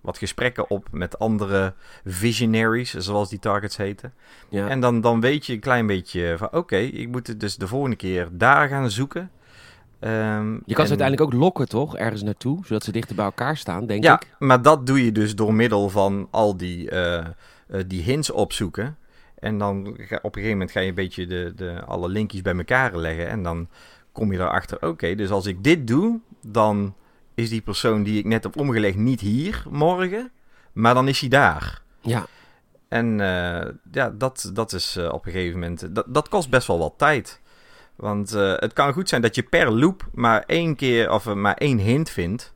wat 0.01 0.17
gesprekken 0.17 0.69
op 0.69 0.87
met 0.91 1.19
andere 1.19 1.73
visionaries, 2.05 2.93
zoals 2.93 3.29
die 3.29 3.39
targets 3.39 3.77
heten. 3.77 4.13
Ja. 4.49 4.67
En 4.67 4.79
dan, 4.79 5.01
dan 5.01 5.21
weet 5.21 5.45
je 5.45 5.53
een 5.53 5.59
klein 5.59 5.87
beetje 5.87 6.35
van, 6.37 6.51
oké, 6.51 6.77
ik 6.77 7.07
moet 7.09 7.27
het 7.27 7.39
dus 7.39 7.55
de 7.55 7.67
volgende 7.67 7.95
keer 7.95 8.27
daar 8.31 8.67
gaan 8.67 8.91
zoeken. 8.91 9.31
Ehm, 9.99 10.53
je 10.53 10.73
kan 10.73 10.83
en- 10.83 10.87
ze 10.87 10.97
uiteindelijk 10.97 11.21
ook 11.21 11.33
lokken, 11.33 11.69
toch? 11.69 11.97
Ergens 11.97 12.23
naartoe, 12.23 12.65
zodat 12.65 12.83
ze 12.83 12.91
dichter 12.91 13.15
bij 13.15 13.25
elkaar 13.25 13.57
staan, 13.57 13.85
denk 13.85 14.03
ja, 14.03 14.13
ik. 14.15 14.35
maar 14.39 14.61
dat 14.61 14.85
doe 14.87 15.05
je 15.05 15.11
dus 15.11 15.35
door 15.35 15.53
middel 15.53 15.89
van 15.89 16.27
al 16.31 16.57
die, 16.57 16.89
eh, 16.89 17.25
die 17.87 18.01
hints 18.01 18.31
opzoeken. 18.31 18.97
En 19.39 19.57
dan 19.57 19.97
ga, 19.97 20.15
op 20.15 20.35
een 20.35 20.41
gegeven 20.41 20.49
moment 20.49 20.71
ga 20.71 20.79
je 20.79 20.87
een 20.87 20.95
beetje 20.95 21.27
de, 21.27 21.53
de, 21.55 21.83
alle 21.85 22.09
linkjes 22.09 22.41
bij 22.41 22.55
elkaar 22.55 22.97
leggen. 22.97 23.27
En 23.27 23.43
dan 23.43 23.67
kom 24.11 24.31
je 24.31 24.39
erachter, 24.39 24.87
oké, 24.87 25.15
dus 25.15 25.29
als 25.29 25.45
ik 25.45 25.63
dit 25.63 25.87
doe, 25.87 26.19
dan 26.41 26.95
is 27.35 27.49
die 27.49 27.61
persoon 27.61 28.03
die 28.03 28.17
ik 28.19 28.25
net 28.25 28.43
heb 28.43 28.57
omgelegd 28.57 28.97
niet 28.97 29.19
hier 29.19 29.63
morgen. 29.69 30.31
Maar 30.73 30.93
dan 30.93 31.07
is 31.07 31.19
hij 31.19 31.29
daar. 31.29 31.81
Ja. 32.01 32.25
En 32.87 33.19
eh, 33.21 33.73
ja, 33.91 34.09
dat, 34.09 34.51
dat 34.53 34.73
is 34.73 34.95
eh, 34.95 35.13
op 35.13 35.25
een 35.25 35.31
gegeven 35.31 35.59
moment... 35.59 35.95
Dat, 35.95 36.05
dat 36.07 36.29
kost 36.29 36.49
best 36.49 36.67
wel 36.67 36.77
wat 36.79 36.93
tijd. 36.97 37.41
Want 37.95 38.33
eh, 38.33 38.53
het 38.55 38.73
kan 38.73 38.93
goed 38.93 39.09
zijn 39.09 39.21
dat 39.21 39.35
je 39.35 39.43
per 39.43 39.71
loop 39.71 40.07
maar 40.13 40.43
één 40.45 40.75
keer 40.75 41.11
of 41.11 41.33
maar 41.33 41.55
één 41.55 41.77
hint 41.77 42.09
vindt. 42.09 42.53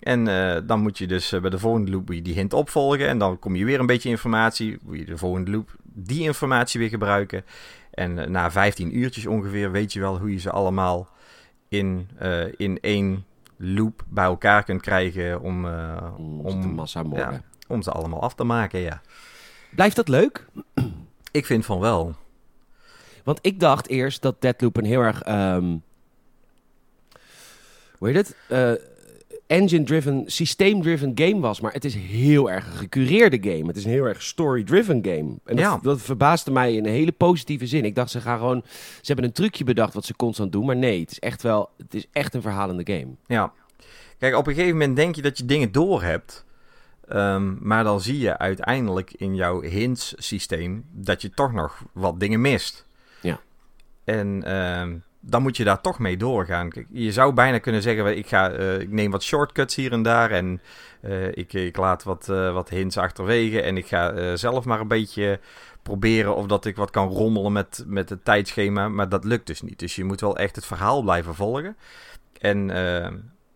En 0.00 0.28
eh, 0.28 0.60
dan 0.66 0.80
moet 0.80 0.98
je 0.98 1.06
dus 1.06 1.32
eh, 1.32 1.40
bij 1.40 1.50
de 1.50 1.58
volgende 1.58 1.90
loop 1.90 2.06
die 2.06 2.34
hint 2.34 2.52
opvolgen. 2.52 3.08
En 3.08 3.18
dan 3.18 3.38
kom 3.38 3.56
je 3.56 3.64
weer 3.64 3.80
een 3.80 3.86
beetje 3.86 4.08
informatie. 4.08 4.78
Moet 4.82 4.98
je 4.98 5.04
de 5.04 5.18
volgende 5.18 5.50
loop 5.50 5.76
die 5.82 6.22
informatie 6.22 6.80
weer 6.80 6.88
gebruiken. 6.88 7.44
En 7.90 8.18
eh, 8.18 8.26
na 8.28 8.50
15 8.50 8.96
uurtjes 8.98 9.26
ongeveer 9.26 9.70
weet 9.70 9.92
je 9.92 10.00
wel 10.00 10.18
hoe 10.18 10.32
je 10.32 10.38
ze 10.38 10.50
allemaal 10.50 11.08
in, 11.68 12.08
eh, 12.18 12.44
in 12.56 12.78
één 12.80 13.24
loop 13.56 14.04
bij 14.08 14.24
elkaar 14.24 14.64
kunt 14.64 14.80
krijgen 14.82 15.40
om, 15.40 15.66
eh, 15.66 16.12
Om, 16.42 16.74
massa 16.74 17.02
morgen. 17.02 17.32
ja. 17.32 17.42
om 17.68 17.82
ze 17.82 17.90
allemaal 17.90 18.22
af 18.22 18.34
te 18.34 18.44
maken. 18.44 18.80
Ja. 18.80 19.00
Blijft 19.74 19.96
dat 19.96 20.08
leuk? 20.08 20.46
Ik 21.32 21.46
vind 21.46 21.64
van 21.64 21.78
wel. 21.80 22.14
Want 23.24 23.38
ik 23.42 23.60
dacht 23.60 23.88
eerst 23.88 24.22
dat 24.22 24.40
Deadloop 24.40 24.76
een 24.76 24.84
heel 24.84 25.00
erg... 25.00 25.22
ehm 25.22 25.76
hoe 27.98 28.08
heet 28.08 28.16
het? 28.16 28.36
Eh, 28.48 28.72
engine-driven, 29.50 30.22
systeem-driven 30.26 31.12
game 31.14 31.40
was. 31.40 31.60
Maar 31.60 31.72
het 31.72 31.84
is 31.84 31.94
heel 31.94 32.50
erg 32.50 32.66
een 32.66 32.72
gecureerde 32.72 33.38
game. 33.50 33.66
Het 33.66 33.76
is 33.76 33.84
een 33.84 33.90
heel 33.90 34.04
erg 34.04 34.22
story-driven 34.22 35.04
game. 35.04 35.34
En 35.44 35.56
dat, 35.56 35.58
Ja. 35.58 35.78
dat 35.82 36.00
verbaasde 36.02 36.50
mij 36.50 36.74
in 36.74 36.84
een 36.86 36.92
hele 36.92 37.12
positieve 37.12 37.66
zin. 37.66 37.84
Ik 37.84 37.94
dacht, 37.94 38.10
ze 38.10 38.20
gaan 38.20 38.38
gewoon... 38.38 38.62
Ze 39.00 39.06
hebben 39.12 39.24
een 39.24 39.32
trucje 39.32 39.64
bedacht 39.64 39.94
wat 39.94 40.04
ze 40.04 40.16
constant 40.16 40.52
doen. 40.52 40.66
Maar 40.66 40.76
nee, 40.76 41.00
het 41.00 41.10
is 41.10 41.18
echt 41.18 41.42
wel... 41.42 41.70
Het 41.76 41.94
is 41.94 42.06
echt 42.12 42.34
een 42.34 42.42
verhalende 42.42 42.92
game. 42.92 43.08
Ja. 43.26 43.52
Kijk, 44.18 44.36
op 44.36 44.46
een 44.46 44.54
gegeven 44.54 44.76
moment 44.78 44.96
denk 44.96 45.14
je 45.14 45.22
dat 45.22 45.38
je 45.38 45.44
dingen 45.44 45.72
door 45.72 46.02
hebt. 46.02 46.44
Ehm, 47.08 47.54
maar 47.66 47.84
dan 47.84 48.00
zie 48.00 48.18
je 48.18 48.38
uiteindelijk 48.38 49.12
in 49.12 49.34
jouw 49.34 49.60
hints 49.60 50.14
systeem 50.16 50.84
dat 50.92 51.22
je 51.22 51.30
toch 51.30 51.52
nog 51.52 51.82
wat 51.92 52.20
dingen 52.20 52.40
mist. 52.40 52.86
Ja. 53.22 53.40
En 54.04 54.42
ehm, 54.44 54.96
dan 55.20 55.42
moet 55.42 55.56
je 55.56 55.64
daar 55.64 55.80
toch 55.80 55.98
mee 55.98 56.16
doorgaan. 56.16 56.70
Je 56.90 57.12
zou 57.12 57.32
bijna 57.32 57.58
kunnen 57.58 57.82
zeggen, 57.82 58.16
ik, 58.16 58.26
ga, 58.26 58.50
eh, 58.50 58.80
ik 58.80 58.90
neem 58.90 59.10
wat 59.10 59.22
shortcuts 59.22 59.74
hier 59.74 59.92
en 59.92 60.02
daar 60.02 60.30
en 60.30 60.60
eh, 61.00 61.26
ik, 61.26 61.52
ik 61.52 61.76
laat 61.76 62.02
wat, 62.02 62.28
eh, 62.28 62.52
wat 62.52 62.68
hints 62.68 62.96
achterwege 62.96 63.62
en 63.62 63.76
ik 63.76 63.86
ga 63.86 64.36
zelf 64.36 64.64
maar 64.64 64.80
een 64.80 64.88
beetje 64.88 65.40
proberen 65.82 66.36
of 66.36 66.46
dat 66.46 66.64
ik 66.64 66.76
wat 66.76 66.90
kan 66.90 67.08
rommelen 67.08 67.52
met, 67.52 67.84
met 67.86 68.08
het 68.08 68.24
tijdschema, 68.24 68.88
maar 68.88 69.08
dat 69.08 69.24
lukt 69.24 69.46
dus 69.46 69.62
niet. 69.62 69.78
Dus 69.78 69.96
je 69.96 70.04
moet 70.04 70.20
wel 70.20 70.36
echt 70.36 70.56
het 70.56 70.66
verhaal 70.66 71.02
blijven 71.02 71.34
volgen. 71.34 71.76
En 72.38 72.68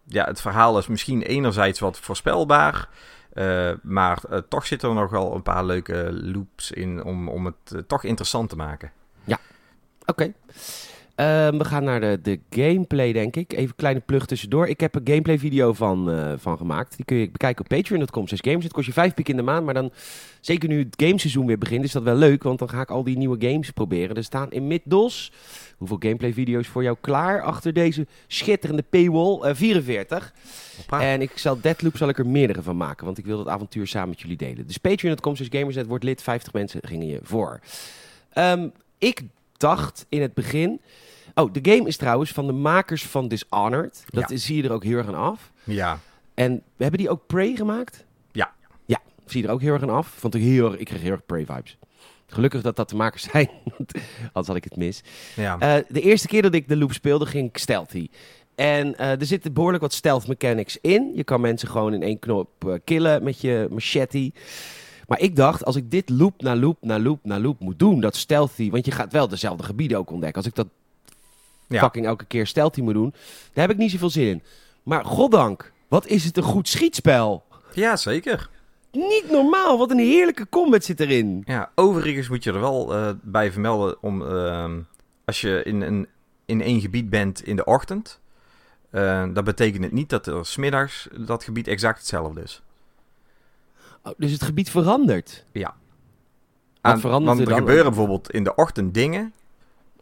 ja, 0.04 0.24
het 0.24 0.40
verhaal 0.40 0.78
is 0.78 0.86
misschien 0.86 1.22
enerzijds 1.22 1.80
wat 1.80 1.98
voorspelbaar. 1.98 2.88
maar 3.82 4.20
toch 4.48 4.66
zitten 4.66 4.88
er 4.88 4.94
nog 4.94 5.10
wel 5.10 5.34
een 5.34 5.42
paar 5.42 5.64
leuke 5.64 6.08
loops 6.12 6.70
in 6.70 7.04
om, 7.04 7.28
om 7.28 7.44
het 7.44 7.88
toch 7.88 8.04
interessant 8.04 8.48
te 8.48 8.56
maken. 8.56 8.92
Oké. 10.06 10.22
Ehm, 10.22 10.32
we 11.14 11.64
gaan 11.64 11.84
naar 11.84 12.00
de, 12.00 12.18
de 12.22 12.40
gameplay, 12.50 13.12
denk 13.12 13.36
ik. 13.36 13.52
Even 13.52 13.64
een 13.64 13.76
kleine 13.76 14.00
plug 14.00 14.26
tussendoor. 14.26 14.66
Ik 14.66 14.80
heb 14.80 14.94
een 14.94 15.00
gameplay 15.04 15.38
video 15.38 15.72
van, 15.72 16.10
eh, 16.10 16.32
van 16.36 16.56
gemaakt. 16.56 16.96
Die 16.96 17.04
kun 17.04 17.16
je 17.16 17.30
bekijken 17.30 17.64
op 17.64 17.68
patreon.com. 17.68 18.28
6 18.28 18.38
games. 18.42 18.64
Het 18.64 18.72
kost 18.72 18.86
je 18.86 18.92
5 18.92 19.14
piek 19.14 19.28
in 19.28 19.36
de 19.36 19.42
maand. 19.42 19.64
Maar 19.64 19.74
dan, 19.74 19.92
zeker 20.40 20.68
nu 20.68 20.78
het 20.78 21.02
gameseizoen 21.02 21.46
weer 21.46 21.58
begint, 21.58 21.84
is 21.84 21.92
dat 21.92 22.02
wel 22.02 22.14
leuk. 22.14 22.42
Want 22.42 22.58
dan 22.58 22.68
ga 22.68 22.80
ik 22.80 22.90
al 22.90 23.04
die 23.04 23.16
nieuwe 23.16 23.48
games 23.48 23.70
proberen. 23.70 24.16
Er 24.16 24.24
staan 24.24 24.50
inmiddels, 24.50 25.32
hoeveel 25.76 25.96
gameplay 26.00 26.32
video's 26.32 26.66
voor 26.66 26.82
jou 26.82 26.96
klaar? 27.00 27.42
Achter 27.42 27.72
deze 27.72 28.06
schitterende 28.26 28.82
paywall. 28.82 29.40
Eh, 29.40 29.54
44. 29.54 30.32
Hoppa. 30.76 31.00
En 31.00 31.20
ik 31.20 31.38
zal 31.38 31.60
Deadloop 31.60 31.96
zal 31.96 32.08
ik 32.08 32.18
er 32.18 32.26
meerdere 32.26 32.62
van 32.62 32.76
maken. 32.76 33.04
Want 33.04 33.18
ik 33.18 33.24
wil 33.24 33.36
dat 33.36 33.48
avontuur 33.48 33.86
samen 33.86 34.08
met 34.08 34.20
jullie 34.20 34.36
delen. 34.36 34.66
Dus 34.66 34.78
patreon.com 34.78 35.36
6 35.36 35.46
gamersnet 35.50 35.86
wordt 35.86 36.04
lid. 36.04 36.22
50 36.22 36.52
mensen 36.52 36.80
gingen 36.82 37.06
je 37.06 37.18
voor. 37.22 37.60
Ehm, 38.32 38.68
ik 38.98 39.22
dacht 39.56 40.06
in 40.08 40.22
het 40.22 40.34
begin... 40.34 40.80
Oh, 41.34 41.52
de 41.52 41.72
game 41.72 41.88
is 41.88 41.96
trouwens 41.96 42.30
van 42.30 42.46
de 42.46 42.52
makers 42.52 43.06
van 43.06 43.28
Dishonored. 43.28 44.04
Dat 44.06 44.28
Ja. 44.28 44.34
is- 44.34 44.44
zie 44.44 44.56
je 44.56 44.62
er 44.62 44.72
ook 44.72 44.84
heel 44.84 44.96
erg 44.96 45.06
aan 45.06 45.14
af. 45.14 45.52
Ja, 45.64 45.98
En 46.34 46.62
hebben 46.76 46.98
die 46.98 47.10
ook 47.10 47.26
Prey 47.26 47.56
gemaakt? 47.56 48.04
Ja. 48.32 48.52
Ja, 48.86 48.98
Zie 49.26 49.40
je 49.42 49.46
er 49.48 49.52
ook 49.52 49.60
heel 49.60 49.72
erg 49.72 49.82
aan 49.82 49.90
af. 49.90 50.06
Vond 50.08 50.34
ik 50.34 50.42
heel 50.42 50.70
erg, 50.70 50.80
ik 50.80 50.86
kreeg 50.86 51.00
heel 51.00 51.10
erg 51.10 51.26
Prey 51.26 51.46
vibes. 51.46 51.76
Gelukkig 52.26 52.62
dat 52.62 52.76
dat 52.76 52.88
de 52.88 52.96
makers 52.96 53.22
zijn, 53.32 53.48
want 53.78 53.92
anders 54.22 54.46
had 54.46 54.56
ik 54.56 54.64
het 54.64 54.76
mis. 54.76 55.02
Ja. 55.36 55.58
Eh, 55.58 55.84
de 55.88 56.00
eerste 56.00 56.26
keer 56.28 56.42
dat 56.42 56.54
ik 56.54 56.68
de 56.68 56.76
loop 56.76 56.92
speelde, 56.92 57.26
ging 57.26 57.48
ik 57.48 57.58
stealthy. 57.58 58.08
En 58.54 58.96
eh, 58.98 59.20
er 59.20 59.26
zitten 59.26 59.52
behoorlijk 59.52 59.82
wat 59.82 59.92
stealth 59.92 60.26
mechanics 60.26 60.78
in. 60.80 61.12
Je 61.14 61.24
kan 61.24 61.40
mensen 61.40 61.68
gewoon 61.68 61.94
in 61.94 62.02
één 62.02 62.18
knop 62.18 62.48
eh, 62.68 62.74
killen 62.84 63.22
met 63.22 63.40
je 63.40 63.66
machete. 63.70 64.32
Maar 65.08 65.20
ik 65.20 65.36
dacht, 65.36 65.64
als 65.64 65.76
ik 65.76 65.90
dit 65.90 66.08
loop 66.10 66.42
na 66.42 66.56
loop 66.56 66.76
na 66.80 66.98
loop 66.98 67.18
na 67.22 67.40
loop 67.40 67.60
moet 67.60 67.78
doen, 67.78 68.00
dat 68.00 68.16
stealthy... 68.16 68.70
Want 68.70 68.84
je 68.84 68.90
gaat 68.90 69.12
wel 69.12 69.28
dezelfde 69.28 69.64
gebieden 69.64 69.98
ook 69.98 70.10
ontdekken. 70.10 70.36
Als 70.42 70.46
ik 70.50 70.54
dat 70.54 70.66
Ja. 71.68 71.80
fucking 71.80 72.06
elke 72.06 72.24
keer 72.24 72.46
stealthy 72.46 72.80
moet 72.80 72.94
doen, 72.94 73.14
daar 73.52 73.66
heb 73.66 73.70
ik 73.70 73.76
niet 73.76 73.90
zoveel 73.90 74.10
zin 74.10 74.26
in. 74.26 74.42
Maar 74.82 75.04
goddank, 75.04 75.72
wat 75.88 76.06
is 76.06 76.24
het 76.24 76.36
een 76.36 76.42
goed 76.42 76.68
schietspel. 76.68 77.44
ja, 77.72 77.96
zeker. 77.96 78.48
Niet 78.92 79.30
normaal, 79.30 79.78
wat 79.78 79.90
een 79.90 79.98
heerlijke 79.98 80.48
combat 80.48 80.84
zit 80.84 81.00
erin. 81.00 81.42
Ja, 81.46 81.70
overigens 81.74 82.28
moet 82.28 82.44
je 82.44 82.52
er 82.52 82.60
wel 82.60 82.94
eh, 82.94 83.10
bij 83.22 83.52
vermelden 83.52 84.02
om 84.02 84.22
ehm, 84.26 84.80
als 85.24 85.40
je 85.40 85.62
in, 85.62 85.80
een, 85.80 86.08
in 86.46 86.60
één 86.62 86.80
gebied 86.80 87.10
bent 87.10 87.44
in 87.44 87.56
de 87.56 87.64
ochtend, 87.64 88.20
eh, 88.90 89.24
dat 89.32 89.44
betekent 89.44 89.84
het 89.84 89.92
niet 89.92 90.08
dat 90.08 90.26
er 90.26 90.46
smiddags 90.46 91.08
dat 91.20 91.44
gebied 91.44 91.68
exact 91.68 91.98
hetzelfde 91.98 92.42
is. 92.42 92.62
Oh, 94.02 94.12
dus 94.16 94.32
het 94.32 94.42
gebied 94.42 94.70
verandert. 94.70 95.44
Ja. 95.52 95.74
Aan- 96.80 97.00
verandert 97.00 97.36
want 97.36 97.48
er 97.48 97.54
er 97.54 97.60
gebeuren 97.60 97.84
bijvoorbeeld 97.84 98.30
in 98.30 98.44
de 98.44 98.54
ochtend 98.54 98.94
dingen 98.94 99.32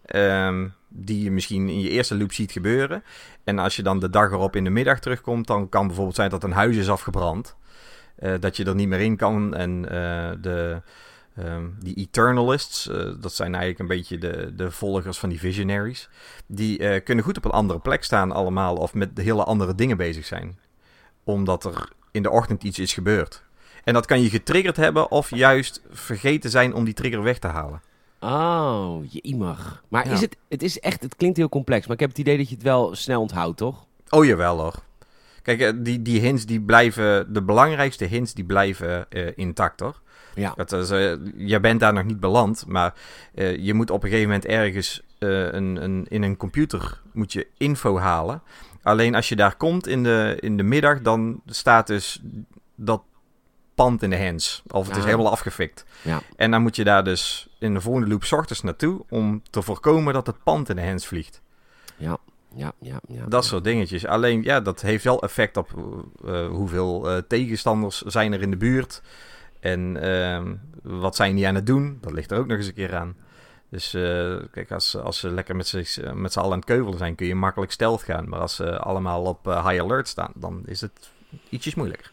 ehm, 0.05 0.69
die 0.95 1.25
je 1.25 1.31
misschien 1.31 1.69
in 1.69 1.81
je 1.81 1.89
eerste 1.89 2.17
loop 2.17 2.33
ziet 2.33 2.53
gebeuren. 2.53 3.05
En 3.45 3.59
als 3.59 3.77
je 3.77 3.83
dan 3.83 4.01
de 4.01 4.11
dag 4.11 4.31
erop 4.31 4.57
in 4.57 4.65
de 4.65 4.71
middag 4.71 5.01
terugkomt, 5.01 5.47
dan 5.47 5.69
kan 5.69 5.87
bijvoorbeeld 5.87 6.17
zijn 6.17 6.31
dat 6.31 6.45
een 6.45 6.53
huis 6.53 6.77
is 6.77 6.91
afgebrand. 6.91 7.57
Eh, 8.23 8.35
dat 8.41 8.57
je 8.57 8.65
er 8.65 8.75
niet 8.75 8.89
meer 8.89 9.01
in 9.01 9.17
kan. 9.17 9.55
En 9.55 9.89
eh, 9.89 10.31
de, 10.41 10.83
ehm, 11.37 11.67
die 11.81 11.95
Eternalists, 11.95 12.89
eh, 12.89 13.11
dat 13.21 13.33
zijn 13.33 13.55
eigenlijk 13.55 13.79
een 13.79 13.97
beetje 13.97 14.19
de, 14.19 14.53
de 14.55 14.71
volgers 14.71 15.19
van 15.19 15.29
die 15.29 15.39
Visionaries. 15.39 16.09
Die 16.47 17.01
kunnen 17.01 17.25
goed 17.25 17.37
op 17.37 17.45
een 17.45 17.51
andere 17.51 17.79
plek 17.79 18.05
staan 18.05 18.33
allemaal 18.33 18.77
of 18.77 18.95
met 18.95 19.11
hele 19.15 19.45
andere 19.45 19.75
dingen 19.75 19.97
bezig 19.97 20.27
zijn. 20.27 20.59
Omdat 21.25 21.65
er 21.65 21.89
in 22.11 22.23
de 22.23 22.31
ochtend 22.31 22.63
iets 22.63 22.79
is 22.79 22.95
gebeurd. 22.95 23.43
En 23.85 23.95
dat 23.95 24.07
kan 24.07 24.23
je 24.23 24.31
getriggerd 24.31 24.77
hebben 24.77 25.11
of 25.11 25.31
juist 25.31 25.83
vergeten 25.91 26.51
zijn 26.51 26.75
om 26.75 26.85
die 26.85 26.95
trigger 26.95 27.23
weg 27.23 27.39
te 27.39 27.47
halen. 27.47 27.83
Oh, 28.25 28.97
je 29.09 29.23
imag. 29.23 29.83
Maar 29.89 30.07
Ja. 30.07 30.13
is 30.13 30.21
het, 30.21 30.37
het 30.49 30.63
is 30.63 30.81
echt, 30.81 31.03
het 31.03 31.17
klinkt 31.17 31.37
heel 31.37 31.49
complex, 31.49 31.87
maar 31.87 31.95
ik 31.95 32.01
heb 32.01 32.09
het 32.09 32.19
idee 32.19 32.37
dat 32.37 32.49
je 32.49 32.55
het 32.55 32.65
wel 32.65 32.95
snel 32.95 33.21
onthoudt, 33.21 33.57
toch? 33.57 33.87
Oh 34.11 34.25
jawel 34.25 34.59
hoor. 34.61 34.75
Kijk, 35.43 35.61
eh, 35.61 35.73
die, 35.77 36.03
die 36.03 36.21
hints 36.21 36.47
die 36.47 36.61
blijven, 36.61 37.33
de 37.33 37.43
belangrijkste 37.43 38.05
hints 38.05 38.35
die 38.35 38.45
blijven 38.45 39.11
eh, 39.11 39.27
intact 39.35 39.81
hoor. 39.81 40.01
Ja. 40.35 40.53
Dat 40.57 40.73
is, 40.73 40.91
eh, 40.91 41.13
jij 41.37 41.61
bent 41.61 41.81
daar 41.81 41.93
nog 41.93 42.05
niet 42.05 42.21
beland, 42.21 42.65
maar 42.67 42.95
je 43.59 43.75
moet 43.75 43.91
op 43.91 44.03
een 44.03 44.09
gegeven 44.09 44.29
moment 44.31 44.47
ergens 44.47 45.03
een, 45.19 45.83
een, 45.83 46.07
in 46.09 46.23
een 46.23 46.37
computer 46.37 47.01
moet 47.13 47.33
je 47.33 47.47
info 47.57 47.99
halen. 47.99 48.43
Alleen 48.83 49.15
als 49.15 49.29
je 49.29 49.37
daar 49.37 49.57
komt 49.57 49.87
in 49.87 50.03
de, 50.03 50.37
in 50.41 50.57
de 50.57 50.63
middag, 50.63 51.01
dan 51.01 51.41
staat 51.47 51.87
dus 51.87 52.23
dat 52.75 53.03
pand 53.83 54.03
in 54.03 54.11
de 54.11 54.25
hands. 54.25 54.63
Of 54.67 54.89
het 54.89 54.97
is 54.97 55.05
helemaal 55.05 55.31
afgefikt. 55.31 55.85
Ja. 56.03 56.21
En 56.37 56.51
dan 56.51 56.63
moet 56.63 56.77
je 56.77 56.85
daar 56.85 57.05
dus 57.05 57.49
in 57.59 57.75
de 57.75 57.81
volgende 57.81 58.09
loop 58.09 58.25
ochtends 58.31 58.63
naartoe 58.63 59.05
om 59.09 59.43
te 59.51 59.63
voorkomen 59.63 60.15
dat 60.15 60.27
het 60.27 60.43
pand 60.43 60.69
in 60.69 60.77
de 60.77 60.87
hands 60.87 61.07
vliegt. 61.07 61.41
Ja, 61.97 62.19
ja, 62.55 62.73
ja. 62.81 63.01
ja. 63.09 63.25
Dat 63.27 63.45
soort 63.45 63.65
dingetjes. 63.65 64.07
Alleen, 64.07 64.43
ja, 64.43 64.61
dat 64.61 64.81
heeft 64.81 65.05
wel 65.05 65.23
effect 65.23 65.57
op 65.57 65.69
eh, 66.25 66.47
hoeveel 66.47 67.11
eh, 67.11 67.23
tegenstanders 67.29 68.03
zijn 68.03 68.33
er 68.33 68.43
in 68.43 68.51
de 68.51 68.57
buurt. 68.57 69.03
En 69.61 69.97
ehm, 70.03 70.55
wat 70.83 71.17
zijn 71.17 71.35
die 71.35 71.47
aan 71.47 71.55
het 71.55 71.67
doen? 71.67 71.99
Dat 72.01 72.13
ligt 72.13 72.31
er 72.31 72.39
ook 72.39 72.47
nog 72.47 72.57
eens 72.57 72.67
een 72.67 72.75
keer 72.75 72.97
aan. 72.97 73.17
Dus 73.69 73.95
eh, 73.95 74.37
kijk, 74.51 74.73
als, 74.73 74.97
als 74.97 75.19
ze 75.19 75.31
lekker 75.31 75.57
met 75.57 75.67
z'n 75.67 76.15
met 76.15 76.33
z'n 76.33 76.39
allen 76.39 76.53
aan 76.53 76.59
het 76.59 76.67
keuvelen 76.67 76.99
zijn, 76.99 77.15
kun 77.15 77.27
je 77.27 77.35
makkelijk 77.35 77.73
stealth 77.73 78.03
gaan. 78.03 78.29
Maar 78.29 78.41
als 78.41 78.55
ze 78.55 78.79
allemaal 78.79 79.23
op 79.23 79.45
high 79.45 79.81
alert 79.81 80.09
staan, 80.09 80.33
dan 80.35 80.63
is 80.67 80.81
het 80.81 81.11
ietsjes 81.49 81.75
moeilijker. 81.75 82.12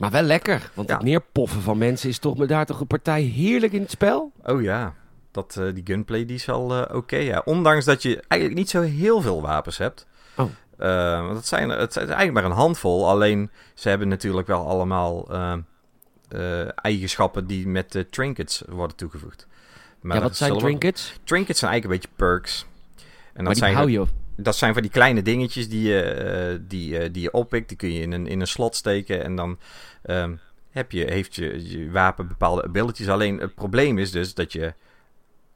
Maar 0.00 0.10
wel 0.10 0.22
lekker, 0.22 0.70
want 0.74 0.88
Ja. 0.88 0.94
het 0.94 1.04
neerpoffen 1.04 1.62
van 1.62 1.78
mensen 1.78 2.08
is 2.08 2.18
toch 2.18 2.36
met 2.38 2.48
daar 2.48 2.66
toch 2.66 2.80
een 2.80 2.86
partij 2.86 3.22
heerlijk 3.22 3.72
in 3.72 3.80
het 3.80 3.90
spel? 3.90 4.32
Oh 4.44 4.62
ja, 4.62 4.94
dat, 5.30 5.56
eh, 5.56 5.74
die 5.74 5.82
gunplay 5.86 6.24
die 6.24 6.36
is 6.36 6.44
wel 6.44 6.86
eh, 6.86 6.96
oké. 6.96 7.16
ja. 7.16 7.42
Ondanks 7.44 7.84
dat 7.84 8.02
je 8.02 8.22
eigenlijk 8.28 8.60
niet 8.60 8.70
zo 8.70 8.80
heel 8.82 9.20
veel 9.20 9.40
wapens 9.42 9.78
hebt. 9.78 10.06
Oh. 10.36 10.50
Eh, 10.78 11.20
want 11.26 11.36
het 11.36 11.46
zijn, 11.46 11.68
het 11.68 11.92
zijn 11.92 12.06
eigenlijk 12.06 12.34
maar 12.36 12.44
een 12.44 12.56
handvol. 12.56 13.08
Alleen 13.08 13.50
ze 13.74 13.88
hebben 13.88 14.08
natuurlijk 14.08 14.46
wel 14.46 14.66
allemaal 14.68 15.28
eh, 15.30 15.52
eh, 16.28 16.68
eigenschappen 16.74 17.46
die 17.46 17.68
met 17.68 18.04
trinkets 18.10 18.62
worden 18.68 18.96
toegevoegd. 18.96 19.46
Maar 20.00 20.14
ja, 20.16 20.20
dat 20.22 20.28
wat 20.30 20.38
zijn 20.38 20.52
we- 20.52 20.58
trinkets? 20.58 21.14
Trinkets 21.24 21.58
zijn 21.58 21.70
eigenlijk 21.70 22.02
een 22.02 22.08
beetje 22.10 22.26
perks. 22.26 22.66
En 22.96 23.04
maar 23.34 23.44
dat 23.44 23.52
die 23.54 23.62
zijn, 23.62 23.74
hou 23.74 23.90
je 23.90 24.00
op. 24.00 24.08
dat 24.42 24.56
zijn 24.56 24.72
van 24.72 24.82
die 24.82 24.90
kleine 24.90 25.22
dingetjes 25.22 25.68
die 25.68 25.88
je, 25.88 26.02
eh, 26.02 26.58
die, 26.68 26.98
eh, 26.98 27.12
die 27.12 27.22
je 27.22 27.32
oppikt. 27.32 27.68
Die 27.68 27.76
kun 27.76 27.92
je 27.92 28.00
in 28.00 28.12
een, 28.12 28.26
in 28.26 28.40
een 28.40 28.46
slot 28.46 28.76
steken. 28.76 29.24
En 29.24 29.36
dan 29.36 29.58
ehm, 30.02 30.34
heb 30.70 30.92
je, 30.92 31.04
heeft 31.04 31.34
je, 31.34 31.70
je 31.70 31.90
wapen 31.90 32.28
bepaalde 32.28 32.64
abilities. 32.64 33.08
Alleen 33.08 33.38
het 33.38 33.54
probleem 33.54 33.98
is 33.98 34.10
dus 34.10 34.34
dat 34.34 34.52
je 34.52 34.74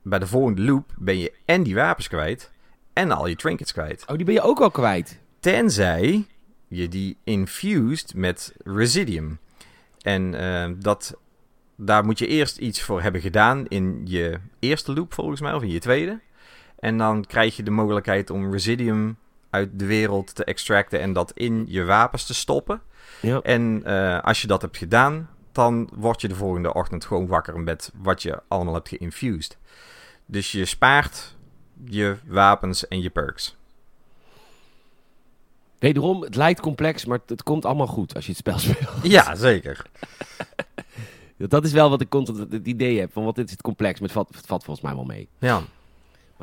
bij 0.03 0.19
de 0.19 0.27
volgende 0.27 0.63
loop 0.63 0.93
ben 0.99 1.19
je 1.19 1.33
en 1.45 1.63
die 1.63 1.75
wapens 1.75 2.09
kwijt. 2.09 2.51
En 2.93 3.11
al 3.11 3.27
je 3.27 3.37
trinkets 3.37 3.73
kwijt. 3.73 4.05
Oh, 4.07 4.17
die 4.17 4.25
ben 4.25 4.35
je 4.35 4.43
ook 4.43 4.61
al 4.61 4.71
kwijt. 4.71 5.19
Tenzij 5.41 6.27
je 6.69 6.89
die 6.89 7.17
infused 7.25 8.15
met 8.15 8.55
Residium. 8.65 9.39
En 10.01 10.35
ehm, 10.35 10.75
dat, 10.79 11.17
daar 11.77 12.05
moet 12.05 12.19
je 12.19 12.27
eerst 12.27 12.59
iets 12.59 12.83
voor 12.83 13.03
hebben 13.03 13.21
gedaan 13.21 13.67
in 13.67 14.01
je 14.05 14.39
eerste 14.59 14.93
loop 14.93 15.15
volgens 15.15 15.41
mij, 15.41 15.53
of 15.53 15.63
in 15.63 15.71
je 15.71 15.79
tweede. 15.79 16.21
En 16.85 16.99
dan 16.99 17.25
krijg 17.25 17.57
je 17.57 17.63
de 17.63 17.71
mogelijkheid 17.71 18.31
om 18.31 18.53
Residium 18.53 19.17
uit 19.51 19.79
de 19.79 19.87
wereld 19.87 20.35
te 20.35 20.45
extracten 20.45 21.01
en 21.01 21.13
dat 21.13 21.33
in 21.35 21.65
je 21.69 21.85
wapens 21.85 22.27
te 22.27 22.35
stoppen. 22.35 22.81
Ja. 23.21 23.41
En 23.41 23.83
eh, 23.85 24.21
als 24.21 24.41
je 24.41 24.47
dat 24.47 24.63
hebt 24.63 24.77
gedaan, 24.77 25.31
dan 25.53 25.91
word 25.95 26.21
je 26.21 26.29
de 26.29 26.35
volgende 26.35 26.75
ochtend 26.75 27.05
gewoon 27.05 27.27
wakker 27.27 27.61
met 27.61 27.93
wat 28.03 28.23
je 28.23 28.43
allemaal 28.49 28.75
hebt 28.75 28.89
geïnfused. 28.89 29.59
Dus 30.27 30.53
je 30.53 30.65
spaart 30.65 31.37
je 31.85 32.17
wapens 32.27 32.89
en 32.89 33.01
je 33.01 33.11
perks. 33.11 33.57
Wederom, 35.79 36.23
het 36.23 36.35
lijkt 36.35 36.61
complex, 36.61 37.05
maar 37.05 37.19
het, 37.27 37.43
komt 37.43 37.65
allemaal 37.65 37.87
goed 37.87 38.15
als 38.15 38.25
je 38.25 38.31
het 38.31 38.41
spel 38.41 38.59
speelt. 38.75 39.03
Ja, 39.03 39.35
zeker. 39.35 39.87
Dat 41.37 41.65
is 41.65 41.73
wel 41.73 41.91
wat 41.91 42.01
ik 42.01 42.09
constant 42.09 42.53
het 42.53 42.67
idee 42.67 43.01
heb 43.01 43.13
van 43.13 43.25
wat 43.25 43.35
dit 43.35 43.45
is 43.45 43.51
het 43.53 43.63
complex, 43.63 44.01
maar 44.01 44.09
het 44.09 44.17
valt, 44.17 44.37
het 44.37 44.47
valt 44.47 44.65
volgens 44.65 44.87
mij 44.87 44.95
wel 44.95 45.05
mee. 45.05 45.29
Ja. 45.39 45.63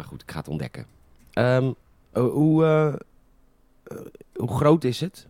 Maar 0.01 0.09
goed, 0.09 0.21
ik 0.21 0.31
ga 0.31 0.37
het 0.37 0.47
ontdekken. 0.47 0.85
Ehm, 1.33 1.71
eh, 2.11 2.23
hoe, 2.23 2.65
eh, 2.65 2.93
hoe 4.35 4.55
groot 4.55 4.83
is 4.83 4.99
het? 4.99 5.27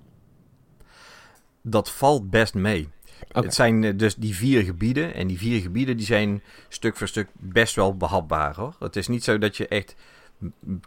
Dat 1.62 1.92
valt 1.92 2.30
best 2.30 2.54
mee. 2.54 2.90
Het 3.28 3.54
zijn 3.54 3.84
eh, 3.84 3.98
dus 3.98 4.16
die 4.16 4.36
vier 4.36 4.64
gebieden. 4.64 5.14
En 5.14 5.28
die 5.28 5.38
vier 5.38 5.62
gebieden 5.62 5.98
die 5.98 6.06
zijn 6.06 6.44
stuk 6.70 6.98
voor 6.98 7.08
stuk 7.08 7.28
best 7.34 7.76
wel 7.76 7.98
behapbaar 7.98 8.56
hoor. 8.56 8.76
Het 8.80 8.96
is 8.96 9.08
niet 9.08 9.24
zo 9.24 9.38
dat 9.38 9.58
je 9.58 9.68
echt 9.68 9.96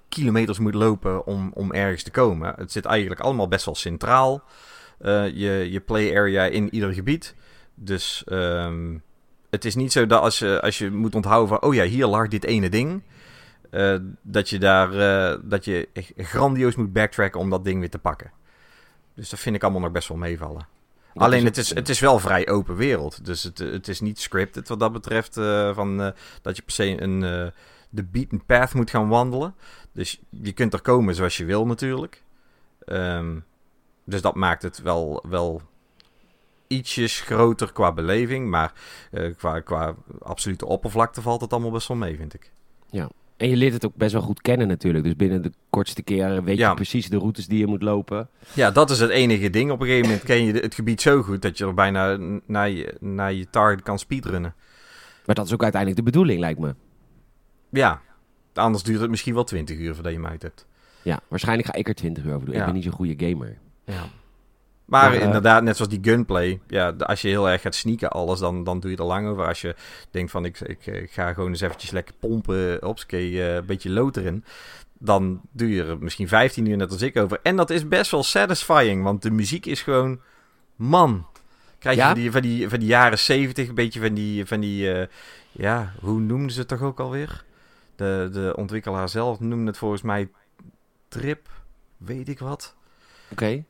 kilometers 0.09 0.59
moet 0.59 0.75
lopen 0.75 1.27
om, 1.27 1.51
om 1.55 1.73
ergens 1.73 2.03
te 2.03 2.11
komen. 2.11 2.55
Het 2.57 2.73
zit 2.73 2.85
eigenlijk 2.85 3.21
allemaal 3.21 3.49
best 3.49 3.65
wel 3.65 3.75
centraal. 3.75 4.43
eh, 4.99 5.27
je, 5.27 5.69
je 5.71 5.81
play 5.81 6.17
area 6.17 6.45
in 6.45 6.75
ieder 6.75 6.95
gebied. 6.95 7.35
Dus 7.75 8.25
ehm, 8.27 8.97
het 9.51 9.65
is 9.65 9.75
niet 9.75 9.93
zo 9.93 10.07
dat 10.07 10.21
als 10.21 10.39
je, 10.39 10.61
als 10.63 10.79
je 10.79 10.91
moet 10.91 11.15
onthouden 11.15 11.49
van... 11.49 11.63
Oh 11.63 11.75
ja, 11.75 11.85
hier 11.85 12.07
lag 12.07 12.29
dit 12.29 12.45
ene 12.45 12.69
ding. 12.69 13.03
Eh, 13.75 13.97
dat 14.23 14.49
je 14.49 14.59
daar 14.59 14.93
eh, 14.93 15.39
dat 15.43 15.65
je 15.65 15.89
echt 15.93 16.13
grandioos 16.17 16.75
moet 16.75 16.93
backtracken 16.93 17.41
om 17.41 17.51
dat 17.51 17.65
ding 17.65 17.81
weer 17.81 17.91
te 17.91 17.99
pakken. 17.99 18.33
Dus 19.15 19.29
dat 19.29 19.41
vind 19.41 19.57
ik 19.57 19.63
allemaal 19.63 19.81
nog 19.81 19.91
best 19.91 20.09
wel 20.09 20.17
meevallen. 20.17 20.67
Dat 21.13 21.23
Alleen 21.23 21.45
het 21.45 21.57
is, 21.57 21.75
het 21.75 21.89
is 21.89 22.01
wel 22.01 22.19
vrij 22.19 22.49
open 22.49 22.77
wereld. 22.77 23.25
Dus 23.25 23.43
het, 23.43 23.59
het 23.59 23.89
is 23.89 24.01
niet 24.01 24.21
scripted 24.21 24.69
wat 24.69 24.81
dat 24.81 24.93
betreft. 24.93 25.37
eh, 25.37 25.75
van, 25.75 25.97
dat 26.43 26.57
je 26.57 26.63
per 26.63 26.73
se 26.73 27.03
een, 27.03 27.21
de 27.91 28.05
beaten 28.05 28.45
path 28.45 28.75
moet 28.75 28.91
gaan 28.91 29.09
wandelen. 29.09 29.55
Dus 29.93 30.21
je 30.31 30.53
kunt 30.53 30.73
er 30.73 30.81
komen 30.81 31.15
zoals 31.15 31.37
je 31.37 31.45
wil 31.45 31.67
natuurlijk. 31.67 32.23
Ehm, 32.85 33.39
dus 34.05 34.21
dat 34.21 34.35
maakt 34.35 34.63
het 34.63 34.83
wel, 34.83 35.25
wel 35.29 35.63
ietsjes 36.67 37.21
groter 37.21 37.73
qua 37.73 37.93
beleving. 37.93 38.51
Maar 38.51 38.73
qua, 39.37 39.61
qua 39.61 39.95
absolute 40.19 40.67
oppervlakte 40.67 41.23
valt 41.23 41.41
het 41.41 41.53
allemaal 41.53 41.71
best 41.71 41.89
wel 41.89 41.97
mee, 41.97 42.17
vind 42.17 42.35
ik. 42.35 42.53
En 43.37 43.49
je 43.49 43.57
leert 43.57 43.73
het 43.73 43.85
ook 43.87 43.95
best 43.97 44.13
wel 44.13 44.23
goed 44.23 44.41
kennen 44.41 44.69
natuurlijk. 44.69 45.05
Dus 45.05 45.17
binnen 45.17 45.43
de 45.43 45.53
kortste 45.71 46.03
keren 46.03 46.45
weet 46.45 46.57
Ja. 46.59 46.69
je 46.69 46.75
precies 46.75 47.09
de 47.09 47.17
routes 47.19 47.47
die 47.47 47.59
je 47.59 47.67
moet 47.67 47.83
lopen. 47.83 48.29
Ja, 48.53 48.71
dat 48.71 48.91
is 48.91 49.01
het 49.01 49.11
enige 49.11 49.51
ding. 49.51 49.71
Op 49.71 49.81
een 49.81 49.87
gegeven 49.87 50.09
moment 50.09 50.25
ken 50.27 50.45
je 50.45 50.53
het 50.53 50.75
gebied 50.75 51.01
zo 51.01 51.23
goed 51.23 51.43
dat 51.43 51.59
je 51.59 51.65
er 51.67 51.75
bijna 51.75 52.17
naar 52.47 52.71
je, 52.71 52.97
naar 53.01 53.33
je 53.33 53.51
target 53.51 53.83
kan 53.83 53.99
speedrunnen. 53.99 54.55
Maar 55.27 55.35
dat 55.35 55.47
is 55.47 55.53
ook 55.53 55.63
uiteindelijk 55.63 56.01
de 56.05 56.11
bedoeling, 56.11 56.41
lijkt 56.41 56.59
me. 56.61 56.75
Ja, 57.71 58.01
anders 58.55 58.83
duurt 58.83 59.01
het 59.01 59.11
misschien 59.11 59.35
wel 59.35 59.45
20 59.45 59.79
uur 59.79 59.95
voordat 59.95 60.13
je 60.13 60.19
hem 60.19 60.27
uit 60.29 60.43
hebt. 60.43 60.67
Ja, 61.03 61.21
waarschijnlijk 61.29 61.69
ga 61.69 61.75
ik 61.75 61.89
er 61.89 61.95
20 61.95 62.25
uur 62.25 62.35
over 62.35 62.47
doen. 62.47 62.55
Ik 62.55 62.65
ben 62.65 62.75
niet 62.75 62.85
zo'n 62.85 62.93
goede 62.93 63.27
gamer. 63.29 63.59
Ja. 63.85 64.05
Maar, 64.85 65.11
Maar, 65.11 65.19
eh, 65.19 65.25
inderdaad, 65.25 65.63
net 65.63 65.77
zoals 65.77 65.91
die 65.91 66.13
gunplay. 66.13 66.61
Ja, 66.67 66.95
als 66.99 67.23
je 67.23 67.29
heel 67.29 67.49
erg 67.49 67.61
gaat 67.61 67.75
sneaken 67.75 68.11
alles, 68.11 68.39
dan, 68.39 68.65
dan 68.65 68.81
doe 68.81 68.91
je 68.91 68.97
er 68.97 69.05
lang 69.05 69.29
over. 69.29 69.47
Als 69.47 69.61
je 69.61 69.75
denkt 70.11 70.31
van, 70.31 70.45
ik, 70.45 70.61
ik, 70.61 70.87
ik 70.87 71.11
ga 71.11 71.33
gewoon 71.33 71.51
eens 71.51 71.61
eventjes 71.61 71.91
lekker 71.91 72.15
pompen, 72.21 72.87
opskee, 72.87 73.43
eh 73.43 73.55
een 73.55 73.67
beetje 73.67 73.91
lood 73.91 74.17
erin. 74.17 74.45
Dan 74.99 75.41
doe 75.53 75.71
je 75.71 75.85
er 75.85 75.99
misschien 75.99 76.29
15 76.29 76.67
uur 76.67 76.77
net 76.77 76.93
als 76.93 77.03
ik 77.03 77.17
over. 77.17 77.39
En 77.43 77.57
dat 77.57 77.71
is 77.71 77.89
best 77.89 78.11
wel 78.11 78.23
satisfying, 78.23 79.03
want 79.03 79.23
de 79.23 79.31
muziek 79.31 79.67
is 79.67 79.83
gewoon... 79.83 80.21
Man, 80.77 81.27
krijg 81.79 81.97
je 81.97 82.03
Ja? 82.03 82.09
van, 82.09 82.21
die, 82.21 82.31
van, 82.31 82.43
die, 82.43 82.69
van 82.69 82.79
die 82.79 82.89
jaren 82.89 83.19
70, 83.19 83.69
een 83.69 83.75
beetje 83.75 84.01
van 84.01 84.15
die... 84.15 84.47
Van 84.47 84.61
die 84.61 84.93
eh, 84.93 85.07
ja, 85.53 85.93
hoe 86.01 86.21
noemden 86.21 86.51
ze 86.51 86.59
het 86.59 86.69
toch 86.69 86.83
ook 86.83 87.01
alweer? 87.01 87.45
De, 87.97 88.29
de 88.33 88.53
ontwikkelaar 88.57 89.09
zelf 89.09 89.41
noemde 89.41 89.67
het 89.67 89.79
volgens 89.79 90.03
mij 90.03 90.29
Trip, 91.09 91.49
weet 91.97 92.29
ik 92.29 92.39
wat. 92.39 92.75
Oké. 93.31 93.65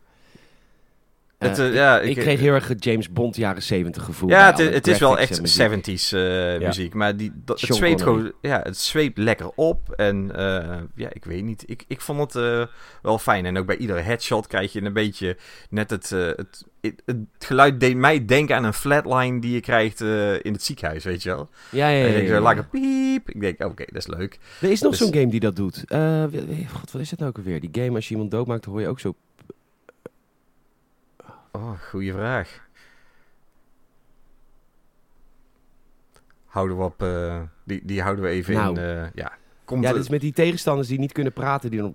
Het, 1.48 1.58
Eh, 1.58 1.68
eh, 1.68 1.74
ja, 1.74 2.00
ik, 2.00 2.16
kreeg 2.16 2.40
heel 2.40 2.52
erg 2.54 2.68
het 2.68 2.84
James 2.84 3.12
Bond 3.12 3.36
jaren 3.36 3.62
70 3.62 4.02
gevoel. 4.02 4.28
Ja, 4.28 4.54
het, 4.56 4.86
is 4.86 4.98
wel 4.98 5.18
echt 5.18 5.36
en 5.36 5.42
muziek. 5.42 6.06
70s 6.10 6.12
eh, 6.12 6.60
Ja. 6.60 6.66
muziek. 6.66 6.94
Maar 6.94 7.16
die, 7.16 7.32
dat, 7.44 7.60
het, 7.60 7.74
zweept 7.74 8.02
gewoon, 8.02 8.32
ja, 8.40 8.60
het 8.62 8.78
zweept 8.78 9.18
lekker 9.18 9.50
op. 9.54 9.90
En 9.96 10.36
eh, 10.36 10.76
ja, 10.94 11.08
ik 11.12 11.24
weet 11.24 11.42
niet. 11.42 11.62
Ik, 11.66 11.84
ik 11.88 12.00
vond 12.00 12.20
het 12.32 12.42
eh, 12.42 12.66
wel 13.02 13.18
fijn. 13.18 13.46
En 13.46 13.58
ook 13.58 13.66
bij 13.66 13.76
iedere 13.76 14.00
headshot 14.00 14.46
krijg 14.46 14.72
je 14.72 14.82
een 14.82 14.92
beetje 14.92 15.36
net 15.70 15.90
het, 15.90 16.12
eh, 16.12 16.26
het, 16.26 16.64
het, 16.80 17.02
het 17.06 17.16
geluid 17.38 17.80
deed 17.80 17.96
mij 17.96 18.24
denken 18.24 18.56
aan 18.56 18.64
een 18.64 18.72
flatline 18.74 19.40
die 19.40 19.52
je 19.52 19.60
krijgt 19.60 20.00
eh, 20.00 20.32
in 20.44 20.52
het 20.52 20.62
ziekenhuis, 20.62 21.04
weet 21.04 21.22
je 21.22 21.28
wel. 21.28 21.48
Ja, 21.70 21.88
ja, 21.88 22.06
En 22.06 22.12
ja. 22.12 22.36
ik 22.36 22.46
like 22.48 22.56
een 22.58 22.68
piep. 22.68 23.30
Ik 23.30 23.40
denk, 23.40 23.64
oké, 23.64 23.84
dat 23.86 23.96
is 23.96 24.06
leuk. 24.06 24.38
Er 24.60 24.70
is 24.70 24.80
nog 24.80 24.90
Dus- 24.90 25.00
zo'n 25.00 25.12
game 25.14 25.26
die 25.26 25.40
dat 25.40 25.56
doet. 25.56 25.84
Eh, 25.86 26.22
God, 26.72 26.90
wat 26.90 27.00
is 27.02 27.10
het 27.10 27.18
nou 27.18 27.30
ook 27.30 27.36
alweer? 27.38 27.60
Die 27.60 27.70
game, 27.72 27.94
als 27.94 28.04
je 28.08 28.12
iemand 28.14 28.30
doodmaakt, 28.30 28.64
dan 28.64 28.72
hoor 28.72 28.82
je 28.82 28.88
ook 28.88 29.00
zo... 29.00 29.14
Oh, 31.56 31.70
goede 31.90 32.12
vraag. 32.12 32.62
Houden 36.44 36.76
we 36.76 36.82
op, 36.82 37.02
eh, 37.02 37.40
die, 37.64 37.80
die 37.84 38.02
houden 38.02 38.24
we 38.24 38.30
even 38.30 38.54
Nou. 38.54 38.78
in, 38.80 38.84
eh, 38.84 39.06
ja. 39.14 39.32
Komt, 39.64 39.84
Ja, 39.84 39.92
dit 39.92 40.02
is 40.02 40.08
met 40.08 40.20
die 40.20 40.32
tegenstanders 40.32 40.88
die 40.88 40.98
niet 40.98 41.12
kunnen 41.12 41.32
praten, 41.32 41.70
die 41.70 41.80
dan... 41.80 41.92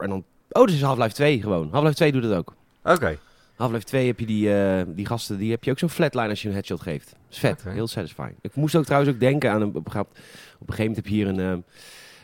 En 0.00 0.08
dan... 0.08 0.24
Oh, 0.50 0.64
dit 0.64 0.74
is 0.74 0.82
Half-Life 0.82 1.14
2 1.14 1.40
gewoon. 1.42 1.68
Half-Life 1.70 1.94
2 1.94 2.12
doet 2.12 2.22
het 2.22 2.32
ook. 2.32 2.54
Oké. 2.84 3.18
Half-Life 3.56 3.84
2 3.84 4.06
heb 4.06 4.18
je 4.20 4.26
die, 4.26 4.54
eh, 4.54 4.82
die 4.86 5.06
gasten, 5.06 5.38
die 5.38 5.50
heb 5.50 5.64
je 5.64 5.70
ook 5.70 5.78
zo'n 5.78 5.88
flatline 5.88 6.28
als 6.28 6.42
je 6.42 6.48
een 6.48 6.54
headshot 6.54 6.80
geeft. 6.80 7.10
Dat 7.10 7.18
is 7.30 7.38
vet, 7.38 7.62
heel 7.64 7.86
satisfying. 7.86 8.34
Ik 8.40 8.54
moest 8.54 8.76
ook 8.76 8.84
trouwens 8.84 9.12
ook 9.12 9.20
denken 9.20 9.50
aan 9.50 9.62
een... 9.62 9.68
Op 9.74 9.86
een 9.86 9.92
gegeven 9.92 10.76
moment 10.78 10.96
heb 10.96 11.06
je 11.06 11.12
hier 11.12 11.28
een... 11.28 11.64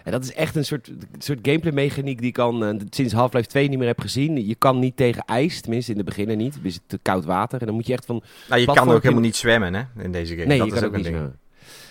en 0.05 0.13
dat 0.13 0.25
is 0.25 0.35
echt 0.35 0.57
een 0.57 0.65
soort, 0.65 0.91
soort 1.19 1.39
gameplay 1.43 1.73
mechaniek 1.73 2.19
die 2.19 2.29
ik 2.29 2.39
al 2.39 2.65
eh, 2.65 2.75
sinds 2.91 3.13
Half-Life 3.13 3.49
2 3.49 3.69
niet 3.69 3.79
meer 3.79 3.87
heb 3.87 4.01
gezien. 4.01 4.47
Je 4.47 4.55
kan 4.55 4.79
niet 4.79 4.97
tegen 4.97 5.25
ijs, 5.25 5.61
tenminste 5.61 5.91
in 5.91 5.97
het 5.97 6.07
begin 6.07 6.29
er 6.29 6.37
niet. 6.37 6.55
Het 6.55 6.65
is 6.65 6.79
te 6.87 6.99
koud 7.03 7.25
water. 7.25 7.61
En 7.61 7.67
dan 7.67 7.75
moet 7.75 7.87
je 7.87 7.93
echt 7.93 8.07
van 8.07 8.23
Nou, 8.49 8.61
je 8.61 8.67
kan 8.67 8.91
ook 8.91 9.03
helemaal 9.03 9.25
niet 9.25 9.37
zwemmen, 9.37 9.75
hè, 9.75 10.03
in 10.03 10.13
deze 10.13 10.35
game. 10.35 10.47
Nee, 10.47 10.59
dat 10.59 10.67
je 10.67 10.73
is 10.73 10.79
kan 10.79 10.89
ook 10.89 10.95
ook 10.95 10.99
een 10.99 11.03
niet 11.03 11.07
ding. 11.07 11.17
zwemmen. 11.17 11.41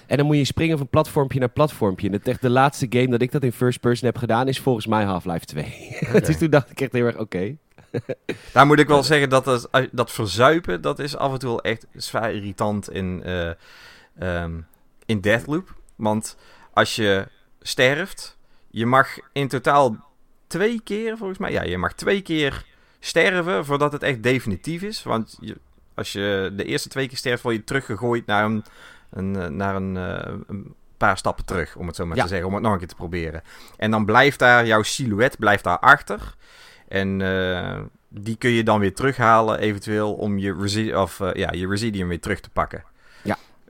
En 0.07 0.17
dan 0.17 0.25
moet 0.25 0.37
je 0.37 0.45
springen 0.45 0.77
van 0.77 0.87
platformpje 0.87 1.39
naar 1.39 1.49
platformpje. 1.49 2.09
En 2.09 2.23
echt 2.23 2.41
de 2.41 2.49
laatste 2.49 2.87
game 2.89 3.07
dat 3.07 3.21
ik 3.21 3.31
dat 3.31 3.43
in 3.43 3.51
first 3.51 3.79
person 3.79 4.07
heb 4.07 4.17
gedaan 4.17 4.47
is 4.47 4.59
volgens 4.59 4.87
mij 4.87 5.03
Half-Life 5.03 5.45
2. 5.45 5.97
dus 6.25 6.37
toen 6.37 6.49
dacht 6.49 6.71
ik 6.71 6.81
echt 6.81 6.91
heel 6.91 7.05
erg, 7.05 7.17
oké. 7.17 7.55
Daar 8.53 8.65
moet 8.65 8.79
ik 8.79 8.87
wel 8.87 9.03
zeggen 9.03 9.29
dat 9.29 9.69
dat 9.91 10.11
verzuipen, 10.11 10.81
dat 10.81 10.99
is 10.99 11.17
af 11.17 11.33
en 11.33 11.39
toe 11.39 11.49
wel 11.49 11.61
echt 11.61 11.87
zwaar 11.93 12.33
irritant 12.33 12.91
in, 12.91 13.23
eh 13.23 13.51
ehm, 14.19 14.51
in 15.05 15.21
Deathloop. 15.21 15.75
Want 15.95 16.37
als 16.73 16.95
je 16.95 17.27
sterft, 17.61 18.37
je 18.69 18.85
mag 18.85 19.07
in 19.33 19.47
totaal 19.47 20.09
twee 20.47 20.81
keer, 20.83 21.17
volgens 21.17 21.39
mij, 21.39 21.51
ja, 21.51 21.63
je 21.63 21.77
mag 21.77 21.93
twee 21.93 22.21
keer 22.21 22.65
sterven 22.99 23.65
voordat 23.65 23.91
het 23.91 24.03
echt 24.03 24.23
definitief 24.23 24.81
is. 24.81 25.03
Want 25.03 25.37
je, 25.39 25.57
als 25.93 26.11
je 26.11 26.51
de 26.55 26.63
eerste 26.63 26.89
twee 26.89 27.07
keer 27.07 27.17
sterft, 27.17 27.43
word 27.43 27.55
je 27.55 27.63
teruggegooid 27.63 28.25
naar 28.25 28.43
een, 28.43 28.63
een, 29.09 29.35
eh, 29.35 29.47
naar 29.47 29.75
een, 29.75 29.97
eh, 29.97 30.33
een 30.47 30.73
paar 30.97 31.17
stappen 31.17 31.45
terug, 31.45 31.75
om 31.75 31.87
het 31.87 31.95
zo 31.95 32.05
maar 32.05 32.17
Ja. 32.17 32.23
te 32.23 32.29
zeggen, 32.29 32.47
om 32.47 32.53
het 32.53 32.63
nog 32.63 32.71
een 32.71 32.77
keer 32.79 32.87
te 32.87 32.95
proberen. 32.95 33.43
En 33.77 33.91
dan 33.91 34.05
blijft 34.05 34.39
daar, 34.39 34.65
jouw 34.65 34.83
silhouet 34.83 35.37
blijft 35.39 35.63
daar 35.63 35.79
achter. 35.79 36.35
En 36.87 37.21
eh, 37.21 37.79
die 38.07 38.35
kun 38.35 38.49
je 38.49 38.63
dan 38.63 38.79
weer 38.79 38.93
terughalen, 38.95 39.59
eventueel, 39.59 40.13
om 40.13 40.37
je, 40.37 40.55
resi 40.59 40.95
of, 40.95 41.19
ja, 41.33 41.51
je 41.51 41.67
residium 41.67 42.07
weer 42.07 42.19
terug 42.19 42.39
te 42.39 42.49
pakken. 42.49 42.83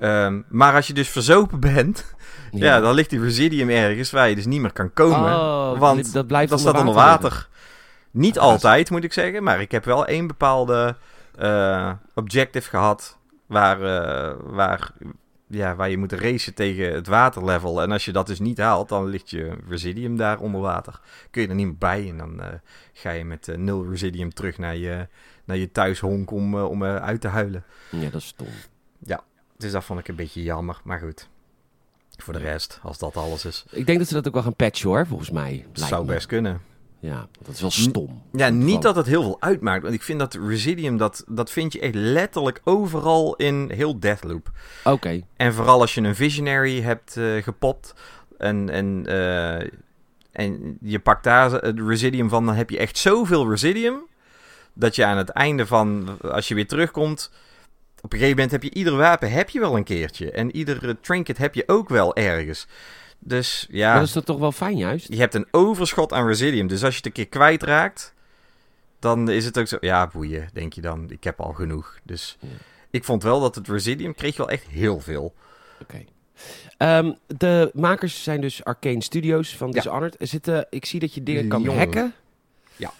Ja. 0.01 0.25
Ehm, 0.25 0.41
maar 0.49 0.75
als 0.75 0.87
je 0.87 0.93
dus 0.93 1.09
verzopen 1.09 1.59
bent, 1.73 2.15
ja. 2.51 2.79
dan 2.79 2.93
ligt 2.93 3.09
die 3.09 3.21
residium 3.21 3.69
ergens 3.69 4.11
waar 4.11 4.29
je 4.29 4.35
dus 4.35 4.45
niet 4.45 4.61
meer 4.61 4.73
kan 4.73 4.93
komen. 4.93 5.33
Oh, 5.33 5.79
want 5.79 6.13
dat 6.13 6.27
blijft 6.27 6.49
dat 6.49 6.59
staat 6.59 6.79
onder 6.79 6.93
water 6.93 7.29
water. 7.29 7.49
Niet 8.11 8.39
altijd, 8.39 8.89
moet 8.89 9.03
ik 9.03 9.13
zeggen. 9.13 9.43
Maar 9.43 9.61
ik 9.61 9.71
heb 9.71 9.85
wel 9.85 10.05
één 10.05 10.27
bepaalde 10.27 10.95
eh, 11.37 11.91
objective 12.13 12.69
gehad. 12.69 13.17
Waar, 13.45 13.81
eh, 13.81 14.35
waar, 14.43 14.91
ja, 15.47 15.75
waar 15.75 15.89
je 15.89 15.97
moet 15.97 16.11
racen 16.11 16.53
tegen 16.53 16.93
het 16.93 17.07
waterlevel. 17.07 17.81
En 17.81 17.91
als 17.91 18.05
je 18.05 18.11
dat 18.11 18.27
dus 18.27 18.39
niet 18.39 18.57
haalt, 18.57 18.89
dan 18.89 19.05
ligt 19.05 19.29
je 19.29 19.57
residium 19.67 20.17
daar 20.17 20.39
onder 20.39 20.61
water. 20.61 20.99
Kun 21.31 21.41
je 21.41 21.47
er 21.47 21.55
niet 21.55 21.65
meer 21.65 21.77
bij. 21.77 22.09
En 22.09 22.17
dan 22.17 22.41
eh, 22.41 22.47
ga 22.93 23.11
je 23.11 23.25
met 23.25 23.53
nul 23.57 23.89
residium 23.89 24.33
terug 24.33 24.57
naar 24.57 24.75
je, 24.75 25.07
naar 25.45 25.57
je 25.57 25.71
thuishonk 25.71 26.31
om, 26.31 26.55
om 26.55 26.83
uit 26.83 27.21
te 27.21 27.27
huilen. 27.27 27.63
Ja, 27.89 28.09
dat 28.09 28.21
is 28.21 28.27
stom. 28.27 28.47
Dus 29.61 29.71
dat 29.71 29.83
vond 29.83 29.99
ik 29.99 30.07
een 30.07 30.15
beetje 30.15 30.43
jammer. 30.43 30.81
Maar 30.83 30.99
goed. 30.99 31.29
Voor 32.17 32.33
de 32.33 32.39
rest, 32.39 32.79
als 32.83 32.97
dat 32.97 33.17
alles 33.17 33.45
is, 33.45 33.65
Ik 33.69 33.85
denk 33.85 33.99
dat 33.99 34.07
ze 34.07 34.13
dat 34.13 34.27
ook 34.27 34.33
wel 34.33 34.43
gaan 34.43 34.55
patchen 34.55 34.89
hoor, 34.89 35.07
volgens 35.07 35.29
mij. 35.29 35.65
Zou 35.73 36.05
me. 36.05 36.13
best 36.13 36.25
kunnen. 36.25 36.61
Ja, 36.99 37.27
dat 37.41 37.53
is 37.53 37.61
wel 37.61 37.71
stom. 37.71 38.21
Ja, 38.31 38.49
niet 38.49 38.81
dat 38.81 38.95
het 38.95 39.05
heel 39.05 39.21
veel 39.21 39.37
uitmaakt. 39.39 39.81
Want 39.81 39.93
ik 39.93 40.01
vind 40.01 40.19
dat 40.19 40.33
Residium, 40.33 40.97
dat, 40.97 41.23
dat 41.27 41.51
vind 41.51 41.73
je 41.73 41.79
echt 41.79 41.95
letterlijk 41.95 42.61
overal 42.63 43.35
in 43.35 43.71
heel 43.73 43.99
Deathloop. 43.99 44.51
Oké. 44.83 45.21
En 45.35 45.53
vooral 45.53 45.81
als 45.81 45.93
je 45.93 46.01
een 46.01 46.15
Visionary 46.15 46.81
hebt 46.81 47.17
eh, 47.17 47.43
gepopt 47.43 47.93
en, 48.37 48.69
en, 48.69 49.05
eh, 49.05 49.67
en 50.31 50.77
je 50.81 50.99
pakt 50.99 51.23
daar 51.23 51.51
het 51.51 51.79
Residium 51.79 52.29
van, 52.29 52.45
dan 52.45 52.55
heb 52.55 52.69
je 52.69 52.77
echt 52.77 52.97
zoveel 52.97 53.49
Residium, 53.49 53.99
dat 54.73 54.95
je 54.95 55.05
aan 55.05 55.17
het 55.17 55.29
einde 55.29 55.65
van, 55.65 56.17
als 56.21 56.47
je 56.47 56.55
weer 56.55 56.67
terugkomt, 56.67 57.31
op 58.01 58.13
een 58.13 58.19
gegeven 58.19 58.29
moment 58.35 58.51
heb 58.51 58.63
je 58.63 58.73
ieder 58.73 58.95
wapen 58.95 59.31
heb 59.31 59.49
je 59.49 59.59
wel 59.59 59.75
een 59.77 59.83
keertje. 59.83 60.31
En 60.31 60.55
ieder 60.55 60.87
eh, 60.89 60.95
trinket 61.01 61.37
heb 61.37 61.55
je 61.55 61.63
ook 61.67 61.89
wel 61.89 62.15
ergens. 62.15 62.67
Dus 63.19 63.67
ja... 63.69 63.93
Dat 63.93 64.03
is 64.07 64.11
dat 64.13 64.25
toch 64.25 64.39
wel 64.39 64.51
fijn 64.51 64.77
juist? 64.77 65.07
Je 65.07 65.19
hebt 65.19 65.33
een 65.33 65.47
overschot 65.51 66.13
aan 66.13 66.27
Residium. 66.27 66.67
Dus 66.67 66.83
als 66.83 66.91
je 66.91 66.97
het 66.97 67.05
een 67.05 67.11
keer 67.11 67.27
kwijtraakt, 67.27 68.13
dan 68.99 69.29
is 69.29 69.45
het 69.45 69.57
ook 69.59 69.67
zo... 69.67 69.77
Ja, 69.79 70.07
boeien, 70.07 70.49
denk 70.53 70.73
je 70.73 70.81
dan. 70.81 71.09
Ik 71.09 71.23
heb 71.23 71.39
al 71.39 71.53
genoeg. 71.53 71.97
Dus 72.03 72.37
Ja. 72.39 72.47
ik 72.89 73.03
vond 73.03 73.23
wel 73.23 73.39
dat 73.39 73.55
het 73.55 73.67
Residium 73.67 74.15
kreeg 74.15 74.37
wel 74.37 74.49
echt 74.49 74.67
heel 74.67 74.99
veel. 74.99 75.33
Oké. 75.81 76.03
Ehm, 76.77 77.13
de 77.27 77.71
makers 77.73 78.23
zijn 78.23 78.41
dus 78.41 78.63
Arcane 78.63 79.03
Studios 79.03 79.55
van 79.57 79.67
Ja. 79.67 79.73
Dishonored. 79.73 80.21
Er 80.21 80.27
zitten, 80.27 80.67
ik 80.69 80.85
zie 80.85 80.99
dat 80.99 81.13
je 81.13 81.23
dingen 81.23 81.47
kan 81.47 81.61
Jongen. 81.61 81.79
hacken. 81.79 82.13
Ja. 82.75 82.91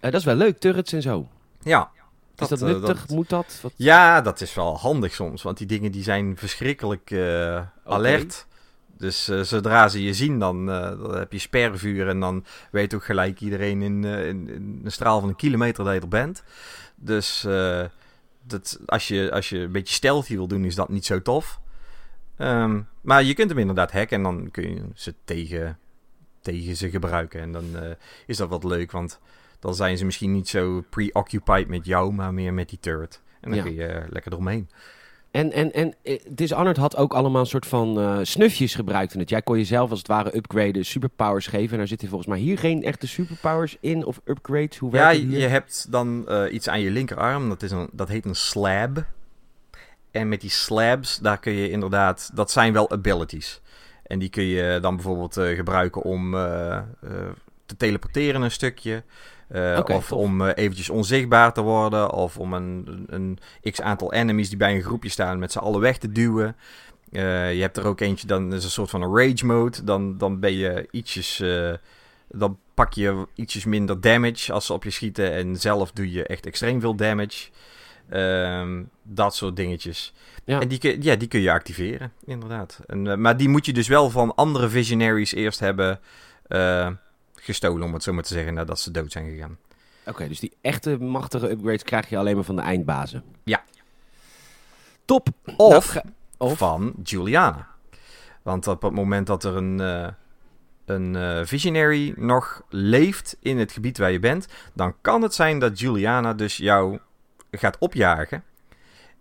Eh, 0.00 0.10
dat 0.10 0.20
is 0.20 0.26
wel 0.26 0.34
leuk, 0.34 0.58
turrets 0.58 0.92
en 0.92 1.02
zo. 1.02 1.28
Ja. 1.62 1.90
Is 2.40 2.48
dat 2.48 2.62
eh, 2.62 2.68
nuttig? 2.68 3.08
Moet 3.08 3.28
dat? 3.28 3.58
Wat? 3.62 3.72
Ja, 3.76 4.20
dat 4.20 4.40
is 4.40 4.54
wel 4.54 4.78
handig 4.78 5.14
soms. 5.14 5.42
Want 5.42 5.58
die 5.58 5.66
dingen 5.66 5.92
die 5.92 6.02
zijn 6.02 6.36
verschrikkelijk 6.36 7.10
eh, 7.10 7.62
alert. 7.84 8.46
Dus 8.98 9.28
eh, 9.28 9.40
zodra 9.40 9.88
ze 9.88 10.02
je 10.02 10.14
zien, 10.14 10.38
dan, 10.38 10.66
dan 10.66 11.16
heb 11.16 11.32
je 11.32 11.38
spervuur. 11.38 12.08
En 12.08 12.20
dan 12.20 12.44
weet 12.70 12.94
ook 12.94 13.04
gelijk 13.04 13.40
iedereen 13.40 13.82
in, 13.82 14.04
in, 14.04 14.48
in 14.48 14.80
een 14.84 14.92
straal 14.92 15.20
van 15.20 15.28
een 15.28 15.36
kilometer 15.36 15.84
dat 15.84 15.94
je 15.94 16.00
er 16.00 16.08
bent. 16.08 16.42
Dus 16.94 17.46
dat, 18.42 18.78
als, 18.86 19.08
je, 19.08 19.32
als 19.32 19.48
je 19.48 19.58
een 19.58 19.72
beetje 19.72 19.94
stealthy 19.94 20.34
wil 20.34 20.48
doen, 20.48 20.64
is 20.64 20.74
dat 20.74 20.88
niet 20.88 21.06
zo 21.06 21.22
tof. 21.22 21.60
Ehm, 22.36 22.80
maar 23.00 23.22
je 23.22 23.34
kunt 23.34 23.48
hem 23.48 23.58
inderdaad 23.58 23.92
hacken 23.92 24.16
en 24.16 24.22
dan 24.22 24.50
kun 24.50 24.74
je 24.74 24.82
ze 24.94 25.14
tegen, 25.24 25.78
tegen 26.40 26.76
ze 26.76 26.90
gebruiken. 26.90 27.40
En 27.40 27.52
dan 27.52 27.64
is 28.26 28.36
dat 28.36 28.48
wat 28.48 28.64
leuk, 28.64 28.90
want 28.90 29.20
dan 29.66 29.74
zijn 29.74 29.98
ze 29.98 30.04
misschien 30.04 30.32
niet 30.32 30.48
zo 30.48 30.84
preoccupied 30.90 31.68
met 31.68 31.86
jou, 31.86 32.12
maar 32.12 32.34
meer 32.34 32.54
met 32.54 32.68
die 32.68 32.78
turret. 32.80 33.20
En 33.40 33.48
dan 33.50 33.58
Ja. 33.58 33.64
kun 33.64 33.74
je 33.74 33.86
eh, 33.86 34.04
lekker 34.10 34.32
eromheen. 34.32 34.68
En, 35.30 35.52
en, 35.52 35.72
en 35.72 35.94
eh, 36.02 36.20
Dishonored 36.28 36.76
had 36.76 36.96
ook 36.96 37.14
allemaal 37.14 37.40
een 37.40 37.46
soort 37.46 37.66
van 37.66 38.00
eh, 38.00 38.18
snufjes 38.22 38.74
gebruikt 38.74 39.14
in 39.14 39.20
het. 39.20 39.28
Jij 39.28 39.42
kon 39.42 39.56
jezelf 39.56 39.90
als 39.90 39.98
het 39.98 40.08
ware 40.08 40.36
upgraden, 40.36 40.84
superpowers 40.84 41.46
geven. 41.46 41.70
En 41.70 41.78
daar 41.78 41.86
zitten 41.86 42.08
volgens 42.08 42.30
mij 42.30 42.38
hier 42.38 42.58
geen 42.58 42.82
echte 42.82 43.06
superpowers 43.06 43.76
in 43.80 44.04
of 44.04 44.20
upgrades. 44.24 44.78
Hoe 44.78 44.90
Ja, 44.92 44.98
werkt 44.98 45.22
het 45.22 45.30
je 45.32 45.46
hebt 45.46 45.86
dan 45.92 46.28
eh, 46.28 46.52
iets 46.52 46.68
aan 46.68 46.80
je 46.80 46.90
linkerarm. 46.90 47.48
Dat, 47.48 47.62
is 47.62 47.70
een, 47.70 47.88
dat 47.92 48.08
heet 48.08 48.24
een 48.24 48.34
slab. 48.34 49.04
En 50.10 50.28
met 50.28 50.40
die 50.40 50.50
slabs, 50.50 51.18
daar 51.18 51.38
kun 51.38 51.52
je 51.52 51.70
inderdaad... 51.70 52.30
Dat 52.34 52.50
zijn 52.50 52.72
wel 52.72 52.90
abilities. 52.90 53.60
En 54.06 54.18
die 54.18 54.28
kun 54.28 54.44
je 54.44 54.78
dan 54.80 54.94
bijvoorbeeld 54.94 55.36
eh, 55.36 55.56
gebruiken 55.56 56.02
om 56.02 56.34
eh, 56.34 56.76
eh, 56.76 56.84
te 57.66 57.76
teleporteren 57.76 58.42
een 58.42 58.50
stukje. 58.50 59.02
Eh, 59.48 59.78
of 59.78 59.84
tof. 59.84 60.12
om 60.12 60.40
eh, 60.46 60.52
eventjes 60.64 60.90
onzichtbaar 60.90 61.52
te 61.52 61.60
worden. 61.60 62.12
Of 62.12 62.38
om 62.38 62.52
een, 62.52 63.04
een, 63.06 63.38
een 63.62 63.72
x-aantal 63.72 64.12
enemies 64.12 64.48
die 64.48 64.58
bij 64.58 64.74
een 64.74 64.82
groepje 64.82 65.08
staan 65.08 65.38
met 65.38 65.52
z'n 65.52 65.58
allen 65.58 65.80
weg 65.80 65.98
te 65.98 66.12
duwen. 66.12 66.56
Eh, 67.12 67.54
je 67.54 67.60
hebt 67.60 67.76
er 67.76 67.86
ook 67.86 68.00
eentje, 68.00 68.26
dan 68.26 68.52
is 68.54 68.64
een 68.64 68.70
soort 68.70 68.90
van 68.90 69.02
een 69.02 69.16
rage 69.16 69.46
mode. 69.46 69.84
Dan, 69.84 70.18
dan 70.18 70.40
ben 70.40 70.52
je 70.52 70.88
ietsjes... 70.90 71.42
dan 72.28 72.58
pak 72.74 72.92
je 72.92 73.26
ietsjes 73.34 73.64
minder 73.64 74.00
damage 74.00 74.52
als 74.52 74.66
ze 74.66 74.72
op 74.72 74.84
je 74.84 74.90
schieten. 74.90 75.32
En 75.32 75.56
zelf 75.56 75.92
doe 75.92 76.12
je 76.12 76.26
echt 76.26 76.46
extreem 76.46 76.80
veel 76.80 76.94
damage. 76.94 77.48
Ehm, 78.08 78.82
dat 79.02 79.34
soort 79.34 79.56
dingetjes. 79.56 80.12
Ja. 80.44 80.60
En 80.60 80.68
die, 80.68 80.78
kun- 80.78 81.02
ja, 81.02 81.16
die 81.16 81.28
kun 81.28 81.40
je 81.40 81.50
activeren, 81.50 82.12
inderdaad. 82.24 82.80
En, 82.86 83.20
maar 83.20 83.36
die 83.36 83.48
moet 83.48 83.66
je 83.66 83.72
dus 83.72 83.88
wel 83.88 84.10
van 84.10 84.34
andere 84.34 84.68
visionaries 84.68 85.34
eerst 85.34 85.60
hebben 85.60 86.00
gestolen, 87.36 87.86
om 87.86 87.92
het 87.92 88.02
zo 88.02 88.12
maar 88.12 88.22
te 88.22 88.34
zeggen, 88.34 88.54
nadat 88.54 88.80
ze 88.80 88.90
dood 88.90 89.12
zijn 89.12 89.30
gegaan. 89.30 89.58
Oké, 90.06 90.28
dus 90.28 90.40
die 90.40 90.56
echte 90.60 90.98
machtige 90.98 91.50
upgrades 91.50 91.82
krijg 91.82 92.08
je 92.08 92.18
alleen 92.18 92.34
maar 92.34 92.44
van 92.44 92.56
de 92.56 92.62
eindbazen. 92.62 93.24
Ja. 93.44 93.64
Top. 95.04 95.28
Of 95.56 95.94
Nou, 95.94 96.06
of? 96.36 96.58
van 96.58 96.94
Juliana. 97.02 97.68
Want 98.42 98.66
op 98.66 98.82
het 98.82 98.92
moment 98.92 99.26
dat 99.26 99.44
er 99.44 99.56
een, 99.56 99.80
eh, 99.80 100.08
een 100.84 101.16
eh, 101.16 101.40
visionary 101.44 102.14
nog 102.16 102.62
leeft 102.68 103.36
in 103.40 103.58
het 103.58 103.72
gebied 103.72 103.98
waar 103.98 104.12
je 104.12 104.18
bent, 104.18 104.46
dan 104.74 104.94
kan 105.00 105.22
het 105.22 105.34
zijn 105.34 105.58
dat 105.58 105.78
Juliana 105.78 106.34
dus 106.34 106.56
jou 106.56 106.98
gaat 107.50 107.78
opjagen. 107.78 108.44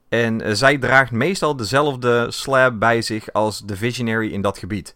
En 0.10 0.41
eh, 0.41 0.54
zij 0.54 0.78
draagt 0.78 1.12
meestal 1.12 1.56
dezelfde 1.56 2.32
slab 2.32 2.80
bij 2.80 3.01
zich 3.01 3.34
als 3.34 3.62
de 3.65 3.75
visionary 3.75 4.32
in 4.32 4.41
dat 4.41 4.58
gebied. 4.58 4.95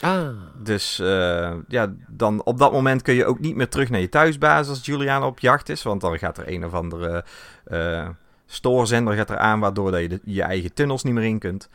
Ah. 0.00 0.28
Dus 0.62 0.98
eh, 0.98 1.54
ja, 1.68 1.92
dan 2.08 2.42
op 2.44 2.58
dat 2.58 2.72
moment 2.72 3.02
kun 3.02 3.14
je 3.14 3.24
ook 3.24 3.38
niet 3.40 3.56
meer 3.56 3.68
terug 3.68 3.90
naar 3.90 4.00
je 4.00 4.08
thuisbasis 4.08 4.68
als 4.68 4.86
Juliana 4.86 5.26
op 5.26 5.38
jacht 5.40 5.68
is. 5.68 5.82
Want 5.82 6.00
dan 6.00 6.18
gaat 6.18 6.38
er 6.38 6.48
een 6.52 6.64
of 6.64 6.74
andere 6.74 7.24
eh 7.64 8.08
stoorzender 8.50 9.14
gaat 9.14 9.30
er 9.30 9.38
aan, 9.38 9.60
waardoor 9.60 9.90
dat 9.90 10.00
je 10.00 10.08
de- 10.08 10.20
je 10.24 10.42
eigen 10.42 10.72
tunnels 10.74 11.02
niet 11.02 11.14
meer 11.14 11.24
in 11.24 11.38
kunt. 11.38 11.68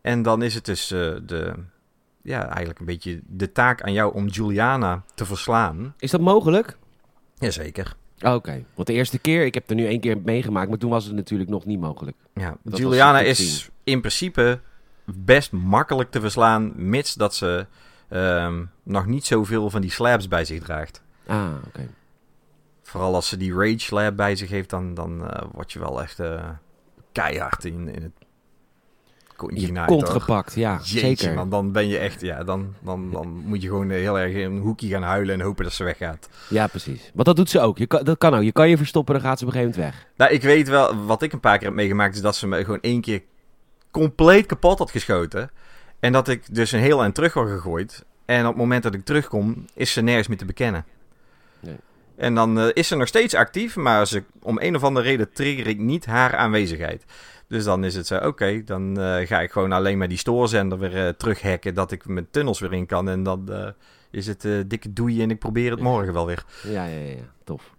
En 0.00 0.22
dan 0.22 0.42
is 0.42 0.54
het 0.54 0.64
dus 0.64 0.90
eh, 0.90 1.14
de, 1.26 1.52
ja, 2.22 2.46
eigenlijk 2.48 2.78
een 2.78 2.86
beetje 2.86 3.20
de 3.26 3.52
taak 3.52 3.82
aan 3.82 3.92
jou 3.92 4.14
om 4.14 4.26
Juliana 4.26 5.02
te 5.14 5.24
verslaan. 5.26 5.94
Is 5.98 6.10
dat 6.10 6.20
mogelijk? 6.20 6.76
Jazeker. 7.38 7.94
Oké, 8.20 8.64
want 8.74 8.86
de 8.88 8.92
eerste 8.94 9.18
keer, 9.18 9.44
ik 9.44 9.54
heb 9.54 9.70
er 9.70 9.74
nu 9.76 9.86
één 9.86 10.00
keer 10.00 10.18
meegemaakt, 10.24 10.68
maar 10.68 10.78
toen 10.78 10.90
was 10.90 11.04
het 11.04 11.14
natuurlijk 11.14 11.50
nog 11.50 11.64
niet 11.64 11.80
mogelijk. 11.80 12.16
Ja, 12.34 12.56
Juliana 12.62 13.20
is 13.20 13.68
in 13.84 14.00
principe 14.00 14.60
best 15.14 15.52
makkelijk 15.52 16.10
te 16.10 16.20
verslaan, 16.20 16.72
mits 16.74 17.14
dat 17.14 17.34
ze 17.34 17.66
ehm, 18.08 18.64
nog 18.82 19.06
niet 19.06 19.24
zoveel 19.24 19.70
van 19.70 19.80
die 19.80 19.90
slabs 19.90 20.28
bij 20.28 20.44
zich 20.44 20.60
draagt. 20.62 21.02
Ah, 21.26 21.48
oké. 21.66 21.88
Vooral 22.82 23.14
als 23.14 23.28
ze 23.28 23.36
die 23.36 23.54
Rage 23.54 23.78
Slab 23.78 24.16
bij 24.16 24.36
zich 24.36 24.50
heeft, 24.50 24.70
dan, 24.70 24.94
dan 24.94 25.30
eh, 25.30 25.42
word 25.52 25.72
je 25.72 25.78
wel 25.78 26.02
echt 26.02 26.20
eh, 26.20 26.44
keihard 27.12 27.64
in, 27.64 27.88
in 27.88 28.02
het 28.02 28.12
Je 29.54 29.72
kont 29.86 30.08
hoor. 30.08 30.20
gepakt, 30.20 30.54
ja, 30.54 30.80
Jeetje, 30.82 30.98
zeker. 30.98 31.34
man, 31.34 31.50
dan 31.50 31.72
ben 31.72 31.88
je 31.88 31.98
echt, 31.98 32.20
ja, 32.20 32.44
dan, 32.44 32.74
dan, 32.80 33.10
dan 33.10 33.28
moet 33.28 33.62
je 33.62 33.68
gewoon 33.68 33.90
eh, 33.90 33.98
heel 33.98 34.18
erg 34.18 34.32
in 34.34 34.50
een 34.50 34.58
hoekje 34.58 34.88
gaan 34.88 35.02
huilen 35.02 35.34
en 35.34 35.40
hopen 35.40 35.64
dat 35.64 35.72
ze 35.72 35.84
weggaat. 35.84 36.28
Ja, 36.48 36.66
precies. 36.66 37.10
Want 37.14 37.26
dat 37.26 37.36
doet 37.36 37.50
ze 37.50 37.60
ook. 37.60 37.78
Je 37.78 37.86
kan, 37.86 38.04
dat 38.04 38.18
kan 38.18 38.34
ook. 38.34 38.42
Je 38.42 38.52
kan 38.52 38.68
je 38.68 38.76
verstoppen, 38.76 39.14
dan 39.14 39.22
gaat 39.22 39.38
ze 39.38 39.44
op 39.46 39.52
een 39.52 39.56
gegeven 39.58 39.80
moment 39.80 39.96
weg. 39.96 40.06
Nou, 40.16 40.32
ik 40.32 40.42
weet 40.42 40.68
wel, 40.68 41.04
wat 41.04 41.22
ik 41.22 41.32
een 41.32 41.40
paar 41.40 41.58
keer 41.58 41.66
heb 41.66 41.76
meegemaakt, 41.76 42.14
is 42.14 42.20
dat 42.20 42.36
ze 42.36 42.46
me 42.46 42.64
gewoon 42.64 42.80
één 42.80 43.00
keer 43.00 43.22
compleet 43.96 44.46
kapot 44.46 44.78
had 44.78 44.90
geschoten. 44.90 45.50
En 46.00 46.12
dat 46.12 46.28
ik 46.28 46.54
dus 46.54 46.72
een 46.72 46.80
heel 46.80 47.02
eind 47.02 47.14
terug 47.14 47.34
word 47.34 47.50
gegooid. 47.50 48.04
En 48.24 48.40
op 48.40 48.46
het 48.46 48.56
moment 48.56 48.82
dat 48.82 48.94
ik 48.94 49.04
terugkom, 49.04 49.64
is 49.74 49.92
ze 49.92 50.00
nergens 50.00 50.28
meer 50.28 50.38
te 50.38 50.44
bekennen. 50.44 50.84
Nee. 51.60 51.76
En 52.16 52.34
dan 52.34 52.58
eh, 52.60 52.68
is 52.72 52.88
ze 52.88 52.96
nog 52.96 53.08
steeds 53.08 53.34
actief, 53.34 53.76
maar 53.76 54.06
ze, 54.06 54.24
om 54.42 54.58
een 54.60 54.76
of 54.76 54.84
andere 54.84 55.06
reden 55.06 55.32
trigger 55.32 55.66
ik 55.66 55.78
niet 55.78 56.06
haar 56.06 56.36
aanwezigheid. 56.36 57.04
Dus 57.48 57.64
dan 57.64 57.84
is 57.84 57.94
het 57.94 58.06
zo, 58.06 58.16
oké, 58.16 58.64
dan 58.64 59.00
eh, 59.00 59.26
ga 59.26 59.40
ik 59.40 59.50
gewoon 59.50 59.72
alleen 59.72 59.98
maar 59.98 60.08
die 60.08 60.18
stoorzender 60.18 60.78
weer 60.78 61.06
eh, 61.06 61.12
terughacken, 61.12 61.74
dat 61.74 61.92
ik 61.92 62.06
mijn 62.06 62.30
tunnels 62.30 62.60
weer 62.60 62.72
in 62.72 62.86
kan. 62.86 63.08
En 63.08 63.22
dan 63.22 63.74
is 64.10 64.26
het 64.26 64.48
dikke 64.66 64.92
doei 64.92 65.22
en 65.22 65.30
ik 65.30 65.38
probeer 65.38 65.70
het 65.70 65.80
morgen 65.80 66.12
wel 66.12 66.26
weer. 66.26 66.44
Ja, 66.62 66.84
ja, 66.84 66.98
ja, 66.98 67.10
ja. 67.10 67.32
tof. 67.44 67.74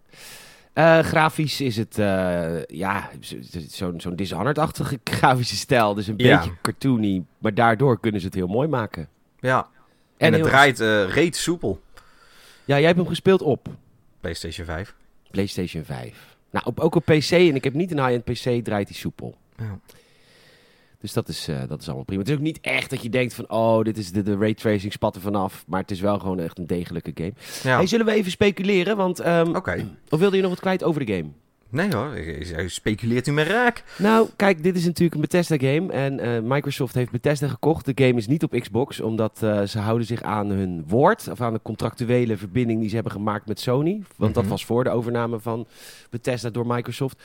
Eh, 0.77 0.99
grafisch 0.99 1.61
is 1.61 1.77
het, 1.77 1.97
eh, 1.99 2.63
ja, 2.65 3.09
zo- 3.19 3.35
zo'n 3.69 4.01
zo'n 4.01 4.15
Dishonored-achtige 4.15 4.99
grafische 5.17 5.55
stijl. 5.55 5.93
Dus 5.93 6.07
een 6.07 6.13
Ja. 6.17 6.37
beetje 6.37 6.53
cartoony, 6.61 7.23
maar 7.37 7.53
daardoor 7.53 7.99
kunnen 7.99 8.19
ze 8.21 8.25
het 8.25 8.35
heel 8.35 8.47
mooi 8.47 8.67
maken. 8.67 9.07
Ja, 9.39 9.67
en, 10.17 10.31
het 10.33 10.41
heel- 10.41 10.49
draait 10.49 10.79
eh 10.79 11.09
reeds 11.09 11.43
soepel. 11.43 11.81
Ja, 12.65 12.75
jij 12.77 12.85
hebt 12.85 12.97
hem 12.97 13.07
gespeeld 13.07 13.41
op 13.41 13.67
PlayStation 14.19 14.65
5. 14.65 14.95
PlayStation 15.31 15.83
5. 15.83 16.35
Nou, 16.51 16.65
op, 16.65 16.79
ook 16.79 16.95
op 16.95 17.05
PC, 17.05 17.31
en 17.31 17.55
ik 17.55 17.63
heb 17.63 17.73
niet 17.73 17.91
een 17.91 17.99
high-end 18.05 18.23
PC, 18.23 18.63
draait 18.65 18.87
hij 18.87 18.97
soepel. 18.97 19.37
Ja. 19.57 19.79
Dus 20.99 21.13
dat 21.13 21.27
is, 21.27 21.47
eh, 21.47 21.55
dat 21.67 21.79
is 21.81 21.85
allemaal 21.85 22.05
prima. 22.05 22.21
Het 22.21 22.29
is 22.31 22.35
ook 22.37 22.41
niet 22.41 22.59
echt 22.61 22.89
dat 22.89 23.01
je 23.03 23.09
denkt 23.09 23.33
van, 23.33 23.49
oh, 23.49 23.83
dit 23.83 23.97
is 23.97 24.11
de, 24.11 24.23
de 24.23 24.35
raytracing 24.37 24.91
spat 24.91 25.15
er 25.15 25.21
vanaf. 25.21 25.63
Maar 25.67 25.81
het 25.81 25.91
is 25.91 25.99
wel 25.99 26.19
gewoon 26.19 26.39
echt 26.39 26.57
een 26.57 26.67
degelijke 26.67 27.11
game. 27.13 27.33
Ja. 27.63 27.77
Hey, 27.77 27.87
zullen 27.87 28.05
we 28.05 28.11
even 28.11 28.31
speculeren? 28.31 28.97
Want, 28.97 29.19
ehm, 29.19 29.55
Oké. 29.55 29.87
of 30.09 30.19
wilde 30.19 30.35
je 30.35 30.41
nog 30.41 30.51
wat 30.51 30.59
kwijt 30.59 30.83
over 30.83 31.05
de 31.05 31.13
game? 31.13 31.27
Nee 31.69 31.95
hoor, 31.95 32.17
speculeert 32.69 33.27
u 33.27 33.31
me 33.31 33.43
raak. 33.43 33.83
Nou, 33.97 34.27
kijk, 34.35 34.63
dit 34.63 34.75
is 34.75 34.85
natuurlijk 34.85 35.15
een 35.15 35.21
Bethesda-game. 35.21 35.91
En 35.91 36.19
eh, 36.19 36.41
Microsoft 36.43 36.95
heeft 36.95 37.11
Bethesda 37.11 37.47
gekocht. 37.47 37.85
De 37.85 38.05
game 38.05 38.17
is 38.17 38.27
niet 38.27 38.43
op 38.43 38.59
Xbox, 38.59 38.99
omdat 38.99 39.39
eh, 39.43 39.61
ze 39.63 39.79
houden 39.79 40.07
zich 40.07 40.21
aan 40.21 40.49
hun 40.49 40.83
woord. 40.87 41.27
Of 41.31 41.41
aan 41.41 41.53
de 41.53 41.59
contractuele 41.63 42.37
verbinding 42.37 42.79
die 42.79 42.87
ze 42.89 42.95
hebben 42.95 43.13
gemaakt 43.13 43.47
met 43.47 43.59
Sony. 43.59 44.01
Want 44.15 44.33
dat 44.33 44.43
Mhm. 44.43 44.51
was 44.51 44.65
voor 44.65 44.83
de 44.83 44.89
overname 44.89 45.39
van 45.39 45.67
Bethesda 46.09 46.49
door 46.49 46.67
Microsoft. 46.67 47.23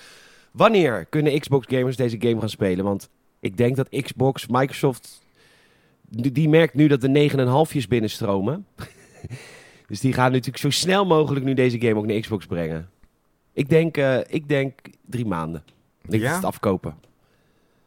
Wanneer 0.52 1.04
kunnen 1.04 1.40
Xbox-gamers 1.40 1.96
deze 1.96 2.16
game 2.20 2.40
gaan 2.40 2.48
spelen? 2.48 2.84
Want 2.84 3.08
ik 3.42 3.56
denk 3.56 3.76
dat 3.76 3.88
Xbox, 4.02 4.46
Microsoft... 4.46 5.22
die 6.08 6.48
merkt 6.48 6.74
nu 6.74 6.86
dat 6.88 7.00
de 7.00 7.30
9,5'jes 7.30 7.88
binnenstromen. 7.88 8.66
dus 9.88 10.00
die 10.00 10.12
gaan 10.12 10.30
natuurlijk 10.30 10.58
zo 10.58 10.70
snel 10.70 11.06
mogelijk 11.06 11.44
nu 11.44 11.54
deze 11.54 11.80
game 11.80 11.94
ook 11.94 12.06
naar 12.06 12.20
Xbox 12.20 12.46
brengen. 12.46 12.90
Ik 13.52 13.68
denk, 13.68 13.96
eh, 13.96 14.18
ik 14.26 14.48
denk 14.48 14.80
drie 15.06 15.26
maanden. 15.26 15.62
Ik 16.02 16.10
denk 16.10 16.22
Ja? 16.22 16.28
dat 16.28 16.38
ze 16.38 16.46
het 16.46 16.54
afkopen. 16.54 16.98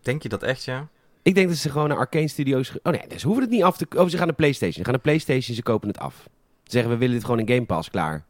Denk 0.02 0.24
je 0.24 0.30
dat 0.30 0.44
echt, 0.44 0.63
ja? 0.63 0.88
Ik 1.22 1.36
denk 1.36 1.48
dat 1.48 1.58
ze 1.58 1.70
gewoon 1.70 1.88
naar 1.89 1.98
Arcane 1.98 2.28
Studios... 2.28 2.78
Oh 2.84 2.91
nee, 2.94 3.20
ze 3.20 3.26
hoeven 3.26 3.44
het 3.44 3.52
niet 3.52 3.63
af 3.63 3.78
te... 3.78 3.88
Oh, 3.96 4.08
ze 4.08 4.18
gaan 4.18 4.28
naar 4.28 4.36
PlayStation. 4.36 4.74
Ze 4.78 4.84
gaan 4.84 4.91
naar 4.94 5.02
PlayStation, 5.02 5.56
ze 5.56 5.63
kopen 5.63 5.88
het 5.88 6.00
af. 6.00 6.15
Ze 6.63 6.72
zeggen, 6.72 6.91
we 6.91 6.98
willen 6.98 7.15
dit 7.15 7.24
gewoon 7.26 7.39
in 7.39 7.48
Game 7.48 7.65
Pass, 7.65 7.89
klaar. 7.89 8.26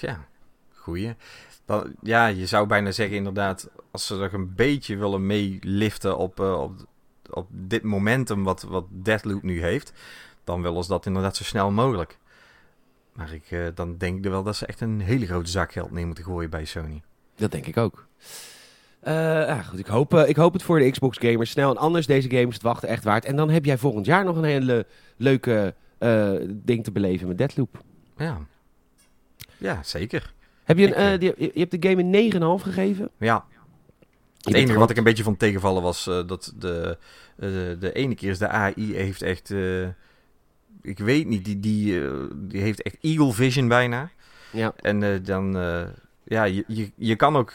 Ja, 0.00 0.26
goeie. 0.72 1.14
Dan, 1.64 1.94
ja, 2.02 2.26
je 2.26 2.46
zou 2.46 2.66
bijna 2.66 2.90
zeggen 2.90 3.16
inderdaad, 3.16 3.68
als 3.94 4.06
ze 4.06 4.14
nog 4.16 4.32
een 4.32 4.54
beetje 4.54 4.96
willen 4.96 5.26
meeliften 5.26 6.18
op, 6.18 6.40
eh, 6.40 6.60
op, 6.60 6.72
op 7.30 7.46
dit 7.50 7.82
momentum 7.82 8.44
wat, 8.44 8.62
wat 8.62 8.84
Deathloop 8.90 9.42
nu 9.42 9.62
heeft, 9.62 9.92
dan 10.44 10.62
willen 10.62 10.82
ze 10.82 10.88
dat 10.88 11.06
inderdaad 11.06 11.36
zo 11.36 11.44
snel 11.44 11.70
mogelijk. 11.70 12.18
Maar 13.12 13.32
ik, 13.32 13.50
eh, 13.50 13.66
dan 13.74 13.96
denk 13.96 14.24
ik 14.24 14.30
wel 14.30 14.42
dat 14.42 14.56
ze 14.56 14.66
echt 14.66 14.80
een 14.80 15.00
hele 15.00 15.26
grote 15.26 15.50
zak 15.50 15.72
geld 15.72 15.90
neer 15.90 16.06
moeten 16.06 16.24
gooien 16.24 16.50
bij 16.50 16.64
Sony. 16.64 17.02
Dat 17.36 17.50
denk 17.52 17.66
ik 17.66 17.76
ook. 17.76 18.06
Eh, 19.00 19.66
goed, 19.68 19.78
ik, 19.78 19.86
hoop, 19.86 20.14
ik 20.14 20.36
hoop 20.36 20.52
het 20.52 20.62
voor 20.62 20.78
de 20.78 20.90
Xbox 20.90 21.18
gamers 21.18 21.50
snel. 21.50 21.70
En 21.70 21.76
anders, 21.76 22.06
deze 22.06 22.30
game 22.30 22.46
is 22.48 22.54
het 22.54 22.62
wachten 22.62 22.88
echt 22.88 23.04
waard. 23.04 23.24
En 23.24 23.36
dan 23.36 23.50
heb 23.50 23.64
jij 23.64 23.78
volgend 23.78 24.06
jaar 24.06 24.24
nog 24.24 24.36
een 24.36 24.44
hele 24.44 24.86
leuke 25.16 25.74
ding 26.48 26.84
te 26.84 26.92
beleven 26.92 27.28
met 27.28 27.38
Deathloop. 27.38 27.82
Ja, 28.16 28.38
ja 29.56 29.82
zeker. 29.82 30.32
Heb 30.64 30.78
je, 30.78 30.96
een, 30.96 31.12
Ik, 31.12 31.20
die- 31.20 31.32
je, 31.36 31.50
je 31.54 31.60
hebt 31.60 31.82
de 31.82 31.88
game 31.88 32.02
een 32.02 32.58
9,5 32.58 32.62
gegeven? 32.62 33.10
Ja, 33.18 33.44
het 34.44 34.54
enige 34.54 34.78
wat 34.78 34.90
ik 34.90 34.96
een 34.96 35.04
beetje 35.04 35.22
van 35.22 35.36
tegenvallen 35.36 35.82
was 35.82 36.06
eh, 36.06 36.26
dat 36.26 36.52
de, 36.58 36.98
eh, 37.36 37.48
de 37.78 37.92
ene 37.92 38.14
keer 38.14 38.30
is 38.30 38.38
de 38.38 38.48
AI 38.48 38.94
heeft 38.94 39.22
echt, 39.22 39.50
eh, 39.50 39.88
ik 40.82 40.98
weet 40.98 41.26
niet, 41.26 41.44
die, 41.44 41.60
die, 41.60 42.00
die 42.34 42.60
heeft 42.60 42.82
echt 42.82 42.96
eagle 43.00 43.32
vision 43.32 43.68
bijna. 43.68 44.10
Ja, 44.50 44.72
En 44.76 45.22
dan, 45.22 45.52
ja, 46.24 46.44
je, 46.44 46.64
je, 46.66 46.90
je 46.96 47.16
kan 47.16 47.36
ook, 47.36 47.52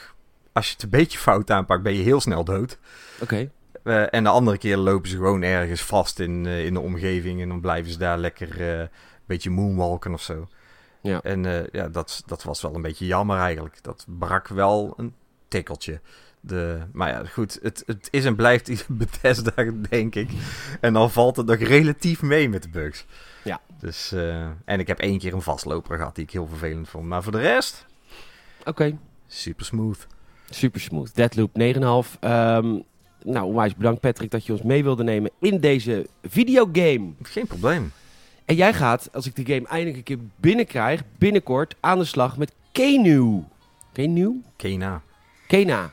als 0.51 0.67
je 0.67 0.73
het 0.73 0.83
een 0.83 0.89
beetje 0.89 1.17
fout 1.17 1.51
aanpakt, 1.51 1.83
ben 1.83 1.93
je 1.93 2.03
heel 2.03 2.21
snel 2.21 2.43
dood. 2.43 2.77
oké. 3.21 3.51
En 3.83 4.23
de 4.23 4.29
andere 4.29 4.57
keer 4.57 4.77
lopen 4.77 5.09
ze 5.09 5.15
gewoon 5.15 5.41
ergens 5.41 5.81
vast 5.81 6.19
in, 6.19 6.45
in 6.45 6.73
de 6.73 6.79
omgeving 6.79 7.41
en 7.41 7.47
dan 7.47 7.61
blijven 7.61 7.91
ze 7.91 7.97
daar 7.97 8.17
lekker 8.17 8.61
een 8.61 8.89
beetje 9.25 9.49
moonwalken 9.49 10.13
of 10.13 10.21
zo. 10.21 10.47
Ja. 11.01 11.21
En 11.21 11.67
ja, 11.71 11.89
dat, 11.89 12.23
dat 12.25 12.43
was 12.43 12.61
wel 12.61 12.75
een 12.75 12.81
beetje 12.81 13.05
jammer 13.05 13.37
eigenlijk. 13.37 13.83
Dat 13.83 14.05
brak 14.07 14.47
wel 14.47 14.93
een 14.97 15.13
tikkeltje. 15.47 15.99
De, 16.41 16.79
maar 16.93 17.09
ja, 17.09 17.25
goed, 17.25 17.59
het, 17.61 17.83
het 17.85 18.07
is 18.11 18.25
en 18.25 18.35
blijft 18.35 18.85
Bethesda, 18.97 19.63
denk 19.89 20.15
ik. 20.15 20.29
En 20.81 20.93
dan 20.93 21.11
valt 21.11 21.35
het 21.35 21.45
nog 21.45 21.57
relatief 21.57 22.21
mee 22.21 22.49
met 22.49 22.63
de 22.63 22.69
bugs. 22.69 23.05
Ja. 23.43 23.61
Dus, 23.79 24.11
eh, 24.11 24.45
en 24.65 24.79
ik 24.79 24.87
heb 24.87 24.99
één 24.99 25.19
keer 25.19 25.33
een 25.33 25.41
vastloper 25.41 25.97
gehad 25.97 26.15
die 26.15 26.23
ik 26.23 26.31
heel 26.31 26.47
vervelend 26.47 26.89
vond. 26.89 27.05
Maar 27.05 27.23
voor 27.23 27.31
de 27.31 27.41
rest, 27.41 27.85
Oké. 28.65 28.97
super 29.27 29.65
smooth. 29.65 30.07
Super 30.49 30.81
smooth. 30.81 31.15
Deadloop 31.15 31.57
9,5. 31.57 32.17
Ehm 32.19 32.75
nou, 33.23 33.45
onwijs 33.45 33.75
bedankt 33.75 34.01
Patrick 34.01 34.31
dat 34.31 34.45
je 34.45 34.51
ons 34.51 34.61
mee 34.61 34.83
wilde 34.83 35.03
nemen 35.03 35.31
in 35.39 35.59
deze 35.59 36.07
videogame. 36.23 37.11
Geen 37.21 37.47
probleem. 37.47 37.91
En 38.45 38.55
jij 38.55 38.73
gaat, 38.73 39.09
als 39.13 39.25
ik 39.25 39.35
de 39.35 39.53
game 39.53 39.67
eindelijk 39.67 39.97
een 39.97 40.03
keer 40.03 40.25
binnenkrijg, 40.35 41.01
binnenkort 41.17 41.75
aan 41.79 41.99
de 41.99 42.05
slag 42.05 42.37
met 42.37 42.53
Kenu. 42.71 43.43
Kenu? 43.93 44.41
Kena. 44.55 45.01
Kena. 45.47 45.91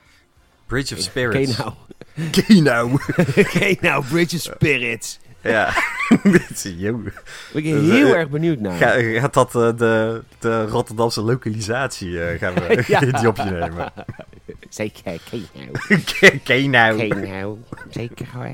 Bridge 0.67 0.95
of 0.95 1.01
Spirits. 1.01 1.57
Kenau. 1.57 1.73
Kena. 2.31 2.99
Kenau, 3.53 4.05
Bridge 4.11 4.37
of 4.37 4.43
Spirits. 4.43 5.19
ja. 5.43 5.73
Ben 6.23 7.63
ik 7.63 7.65
Dus, 7.65 7.91
heel 7.91 8.07
eh, 8.07 8.11
erg 8.13 8.29
benieuwd 8.29 8.61
naar. 8.61 8.77
Ga, 8.77 9.21
gaat 9.21 9.35
dat 9.35 9.55
eh, 9.55 9.77
de, 9.77 10.23
de 10.39 10.67
Rotterdamse 10.67 11.21
localisatie 11.21 12.23
eh, 12.25 12.39
gaan 12.39 12.55
we 12.55 12.83
Ja. 12.87 13.01
die 13.01 13.29
op 13.29 13.37
je 13.37 13.43
nemen? 13.45 13.93
Zeker, 14.69 15.03
ken 15.31 15.39
je 15.41 15.47
nou. 15.53 15.69
Oké, 16.01 16.67
nou. 16.69 16.97
Ken 16.97 17.07
je 17.23 17.29
nou. 17.29 17.59
Zeker 17.91 18.27
hoor. 18.35 18.51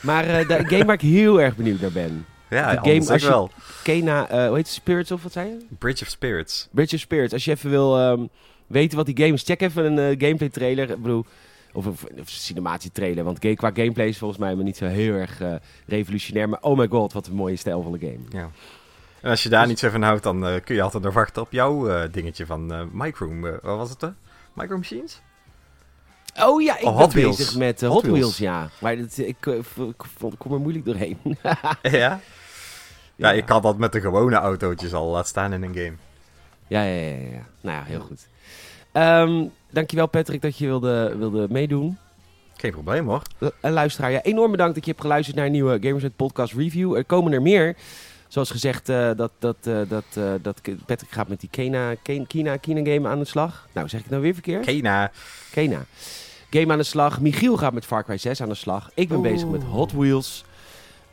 Maar 0.00 0.24
eh, 0.26 0.48
de 0.48 0.64
game 0.66 0.84
waar 0.84 0.94
ik 0.94 1.00
heel 1.00 1.40
erg 1.40 1.56
benieuwd 1.56 1.80
naar 1.80 1.92
ben. 1.92 2.26
Ja, 2.50 2.70
de 2.74 2.90
game, 2.90 3.12
als 3.12 3.22
je- 3.22 3.28
wel. 3.28 3.50
Kena, 3.82 4.28
eh 4.28 4.46
hoe 4.46 4.56
heet 4.56 4.66
het? 4.66 4.74
Spirits 4.74 5.10
of 5.10 5.22
wat 5.22 5.32
zei 5.32 5.48
je? 5.48 5.66
Bridge 5.78 6.02
of 6.04 6.08
Spirits. 6.10 6.68
Bridge 6.70 6.94
of 6.94 7.00
Spirits. 7.00 7.32
Als 7.32 7.44
je 7.44 7.50
even 7.50 7.70
wil 7.70 7.98
ehm, 7.98 8.20
weten 8.66 8.96
wat 8.96 9.06
die 9.06 9.16
game 9.16 9.32
is, 9.32 9.42
check 9.42 9.60
even 9.60 9.84
een 9.84 9.98
eh, 9.98 10.20
gameplay 10.26 10.48
trailer. 10.48 10.90
Ik 10.90 11.02
bedoel, 11.02 11.24
of 11.72 11.86
een, 11.86 11.96
cinematische 12.24 12.92
trailer. 12.92 13.24
Want 13.24 13.38
qua 13.38 13.70
gameplay 13.74 14.06
is 14.06 14.18
volgens 14.18 14.38
mij 14.40 14.48
helemaal 14.48 14.68
niet 14.70 14.78
zo 14.78 14.86
heel 14.86 15.14
erg 15.14 15.40
eh, 15.40 15.54
revolutionair. 15.86 16.48
Maar 16.48 16.60
oh 16.60 16.78
my 16.78 16.88
god, 16.88 17.12
wat 17.12 17.26
een 17.26 17.34
mooie 17.34 17.56
stijlvolle 17.56 17.98
game. 17.98 18.18
Ja. 18.30 18.50
En 19.20 19.30
als 19.30 19.42
je 19.42 19.48
daar 19.48 19.66
niet 19.66 19.78
zo 19.78 19.90
van 19.90 20.02
houdt, 20.02 20.22
dan 20.22 20.46
eh, 20.46 20.60
kun 20.64 20.74
je 20.74 20.82
altijd 20.82 21.02
nog 21.02 21.14
wachten 21.14 21.42
op 21.42 21.52
jouw 21.52 22.08
dingetje 22.08 22.46
van 22.46 22.90
Micro. 22.92 23.40
wat 23.40 23.60
was 23.62 23.90
het? 23.90 24.12
Micro 24.52 24.76
Machines? 24.76 25.20
Oh 26.40 26.62
ja, 26.62 26.78
ik 26.78 26.84
Oh, 26.84 26.98
ben 26.98 27.08
Wheels. 27.10 27.36
bezig 27.36 27.56
met 27.56 27.80
Hot 27.80 27.92
Hot, 27.92 28.02
Wheels. 28.02 28.18
Wheels. 28.18 28.38
ja. 28.38 28.68
Maar 28.80 28.96
dat, 28.96 29.18
ik, 29.18 29.36
vond, 29.98 30.36
kom 30.36 30.52
er 30.52 30.60
moeilijk 30.60 30.84
doorheen. 30.84 31.18
ja? 31.82 32.20
Ja, 33.16 33.32
ik 33.32 33.46
kan 33.46 33.62
dat 33.62 33.78
met 33.78 33.92
de 33.92 34.00
gewone 34.00 34.36
autootjes 34.36 34.92
al 34.92 35.10
laten 35.10 35.28
staan 35.28 35.52
in 35.52 35.62
een 35.62 35.74
game. 35.74 35.94
Ja, 36.66 36.82
ja, 36.82 37.00
ja, 37.00 37.16
ja. 37.16 37.46
Nou 37.60 37.76
ja, 37.78 37.82
heel 37.84 38.00
goed. 38.00 38.26
Ehm, 38.94 39.44
dankjewel 39.70 40.06
Patrick 40.06 40.42
dat 40.42 40.58
je 40.58 40.66
wilde, 40.66 41.14
wilde 41.18 41.46
meedoen. 41.50 41.98
Geen 42.56 42.70
probleem 42.72 43.06
hoor. 43.08 43.22
L- 43.38 43.46
En 43.60 43.72
luisteraar, 43.72 44.10
ja, 44.10 44.22
enorm 44.22 44.50
bedankt 44.50 44.74
dat 44.74 44.84
je 44.84 44.90
hebt 44.90 45.02
geluisterd 45.02 45.36
naar 45.36 45.46
een 45.46 45.52
nieuwe 45.52 45.78
Gamersnet 45.80 46.16
Podcast 46.16 46.52
Review. 46.54 46.96
Er 46.96 47.04
komen 47.04 47.32
er 47.32 47.42
meer. 47.42 47.76
Zoals 48.28 48.50
gezegd, 48.50 48.88
eh, 48.88 49.10
dat, 49.16 49.30
dat, 49.38 49.56
eh, 49.62 49.78
dat, 49.88 50.04
eh, 50.14 50.32
dat 50.42 50.60
Patrick 50.86 51.10
gaat 51.10 51.28
met 51.28 51.40
die 51.40 51.48
Kena, 51.52 51.94
Ken- 52.02 52.26
Kina, 52.26 52.56
Kina 52.56 52.92
game 52.92 53.08
aan 53.08 53.18
de 53.18 53.24
slag. 53.24 53.68
Nou, 53.72 53.88
zeg 53.88 53.98
ik 53.98 54.04
het 54.04 54.10
nou 54.10 54.22
weer 54.22 54.32
verkeerd? 54.34 54.64
Kena. 54.64 55.10
Kena. 55.50 55.84
Game 56.50 56.72
aan 56.72 56.78
de 56.78 56.84
slag. 56.84 57.20
Michiel 57.20 57.56
gaat 57.56 57.72
met 57.72 57.84
Far 57.86 58.04
Cry 58.04 58.16
6 58.16 58.40
aan 58.42 58.48
de 58.48 58.54
slag. 58.54 58.90
Ik 58.94 59.08
ben 59.08 59.18
Oeh. 59.18 59.30
bezig 59.30 59.48
met 59.48 59.62
Hot 59.62 59.92
Wheels. 59.92 60.44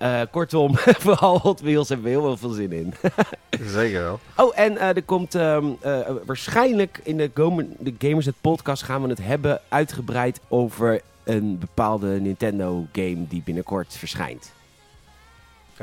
Eh, 0.02 0.22
kortom, 0.32 0.78
vooral 1.06 1.40
Hot 1.40 1.62
Wheels 1.62 1.90
hebben 1.90 2.06
we 2.06 2.12
heel 2.12 2.22
veel 2.22 2.38
veel 2.38 2.50
zin 2.50 2.72
in. 2.72 2.94
Zeker 3.78 4.02
wel. 4.02 4.20
Oh, 4.36 4.60
en 4.60 4.78
eh, 4.78 4.96
er 4.96 5.04
komt 5.04 5.36
ehm, 5.36 5.66
eh, 5.82 6.00
waarschijnlijk 6.26 7.00
in 7.04 7.18
de, 7.18 7.32
de 7.80 7.96
Gamersnet 8.00 8.36
podcast 8.42 8.84
gaan 8.84 9.02
we 9.02 9.10
het 9.10 9.24
hebben 9.24 9.62
uitgebreid 9.70 10.40
over 10.48 11.02
een 11.24 11.60
bepaalde 11.60 12.20
Nintendo 12.20 12.88
game 12.92 13.28
die 13.28 13.42
binnenkort 13.46 13.96
verschijnt. 13.98 14.52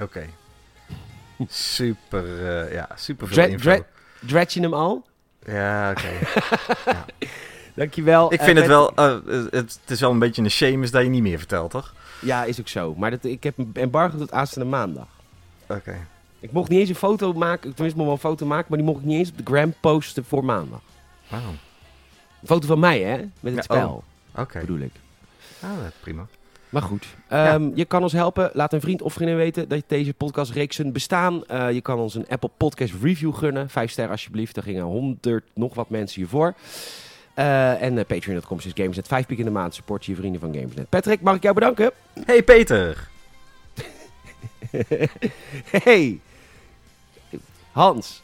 Oké. 0.00 0.26
Super, 1.48 2.72
ja, 2.72 2.88
super 2.94 3.28
veel 3.28 3.46
info. 3.46 3.84
je 4.48 4.60
hem 4.60 4.74
al? 4.74 5.04
Ja, 5.46 5.90
oké. 5.90 6.10
Dankjewel. 7.74 8.32
Ik 8.32 8.40
vind 8.40 8.58
het 8.58 8.66
wel, 8.66 8.92
het, 8.94 9.50
het 9.50 9.80
is 9.86 10.00
wel 10.00 10.10
een 10.10 10.18
beetje 10.18 10.42
een 10.42 10.50
shame 10.50 10.82
is 10.82 10.90
dat 10.90 11.02
je 11.02 11.08
niet 11.08 11.22
meer 11.22 11.38
vertelt, 11.38 11.70
toch? 11.70 11.94
Ja, 12.20 12.44
is 12.44 12.60
ook 12.60 12.68
zo. 12.68 12.94
Maar 12.96 13.10
dat, 13.10 13.24
ik 13.24 13.42
heb 13.42 13.58
een 13.58 13.70
embargo 13.72 14.18
tot 14.18 14.32
aanstaande 14.32 14.68
maandag. 14.68 15.06
Oké. 15.68 15.96
Ik 16.40 16.52
mocht 16.52 16.68
niet 16.68 16.80
eens 16.80 16.88
een 16.88 16.94
foto 16.94 17.32
maken, 17.32 17.74
tenminste 17.74 18.02
mocht 18.02 18.22
wel 18.22 18.30
een 18.30 18.36
foto 18.36 18.46
maken, 18.46 18.66
maar 18.68 18.78
die 18.78 18.86
mocht 18.86 19.00
ik 19.00 19.06
niet 19.06 19.18
eens 19.18 19.30
op 19.30 19.36
de 19.36 19.44
gram 19.44 19.74
posten 19.80 20.24
voor 20.24 20.44
maandag. 20.44 20.80
Wauw. 21.28 21.42
Een 22.40 22.46
foto 22.46 22.66
van 22.66 22.78
mij, 22.78 23.00
hè? 23.00 23.16
Met 23.40 23.54
het 23.54 23.66
Ja, 23.68 23.74
oh. 23.74 23.80
spel, 23.82 24.04
Oké. 24.42 24.60
bedoel 24.60 24.78
ik. 24.78 24.92
Ah, 25.60 25.70
prima. 26.00 26.26
Maar 26.68 26.82
goed, 26.82 27.06
ehm, 27.28 27.70
je 27.74 27.84
kan 27.84 28.02
ons 28.02 28.12
helpen. 28.12 28.50
Laat 28.52 28.72
een 28.72 28.80
vriend 28.80 29.02
of 29.02 29.12
vriendin 29.12 29.36
weten 29.36 29.68
dat 29.68 29.82
deze 29.86 30.14
podcastreeksen 30.14 30.92
bestaan. 30.92 31.44
Eh, 31.44 31.72
je 31.72 31.80
kan 31.80 31.98
ons 31.98 32.14
een 32.14 32.28
Apple 32.28 32.50
Podcast 32.56 32.94
Review 33.02 33.34
gunnen. 33.34 33.70
Vijf 33.70 33.90
sterren 33.90 34.12
alsjeblieft. 34.12 34.54
Daar 34.54 34.64
gingen 34.64 34.82
honderd 34.82 35.44
nog 35.54 35.74
wat 35.74 35.90
mensen 35.90 36.20
hiervoor. 36.20 36.54
Eh 37.38 37.82
en 37.82 37.96
uh, 37.96 38.04
patreon.com 38.04 38.58
is 38.58 38.70
Gamesnet. 38.74 39.06
Vijf 39.06 39.26
piek 39.26 39.38
in 39.38 39.44
de 39.44 39.50
maand. 39.50 39.74
Support 39.74 40.04
je 40.04 40.14
vrienden 40.14 40.40
van 40.40 40.54
Gamesnet. 40.54 40.88
Patrick, 40.88 41.20
mag 41.20 41.34
ik 41.34 41.42
jou 41.42 41.54
bedanken? 41.54 41.92
Hey 42.24 42.42
Peter! 42.42 43.08
hey, 45.84 46.20
Hans. 47.72 48.22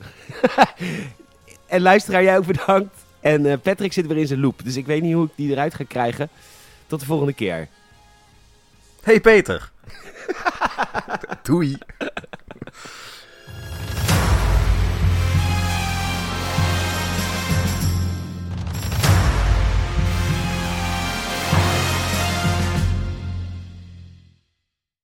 en 1.67 1.81
luisteraar, 1.81 2.23
jij 2.23 2.37
ook 2.37 2.47
bedankt. 2.47 3.05
En 3.21 3.47
eh, 3.47 3.59
Patrick 3.63 3.93
zit 3.93 4.07
weer 4.07 4.17
in 4.17 4.27
zijn 4.27 4.41
loop. 4.41 4.65
Dus 4.65 4.77
ik 4.77 4.87
weet 4.87 5.03
niet 5.03 5.15
hoe 5.15 5.27
ik 5.27 5.33
die 5.35 5.51
eruit 5.51 5.75
ga 5.75 5.85
krijgen. 5.85 6.29
Tot 6.87 7.01
de 7.01 7.07
volgende 7.07 7.33
keer. 7.33 7.69
Hey 9.03 9.21
Peter! 9.21 9.71
Doei! 11.43 11.79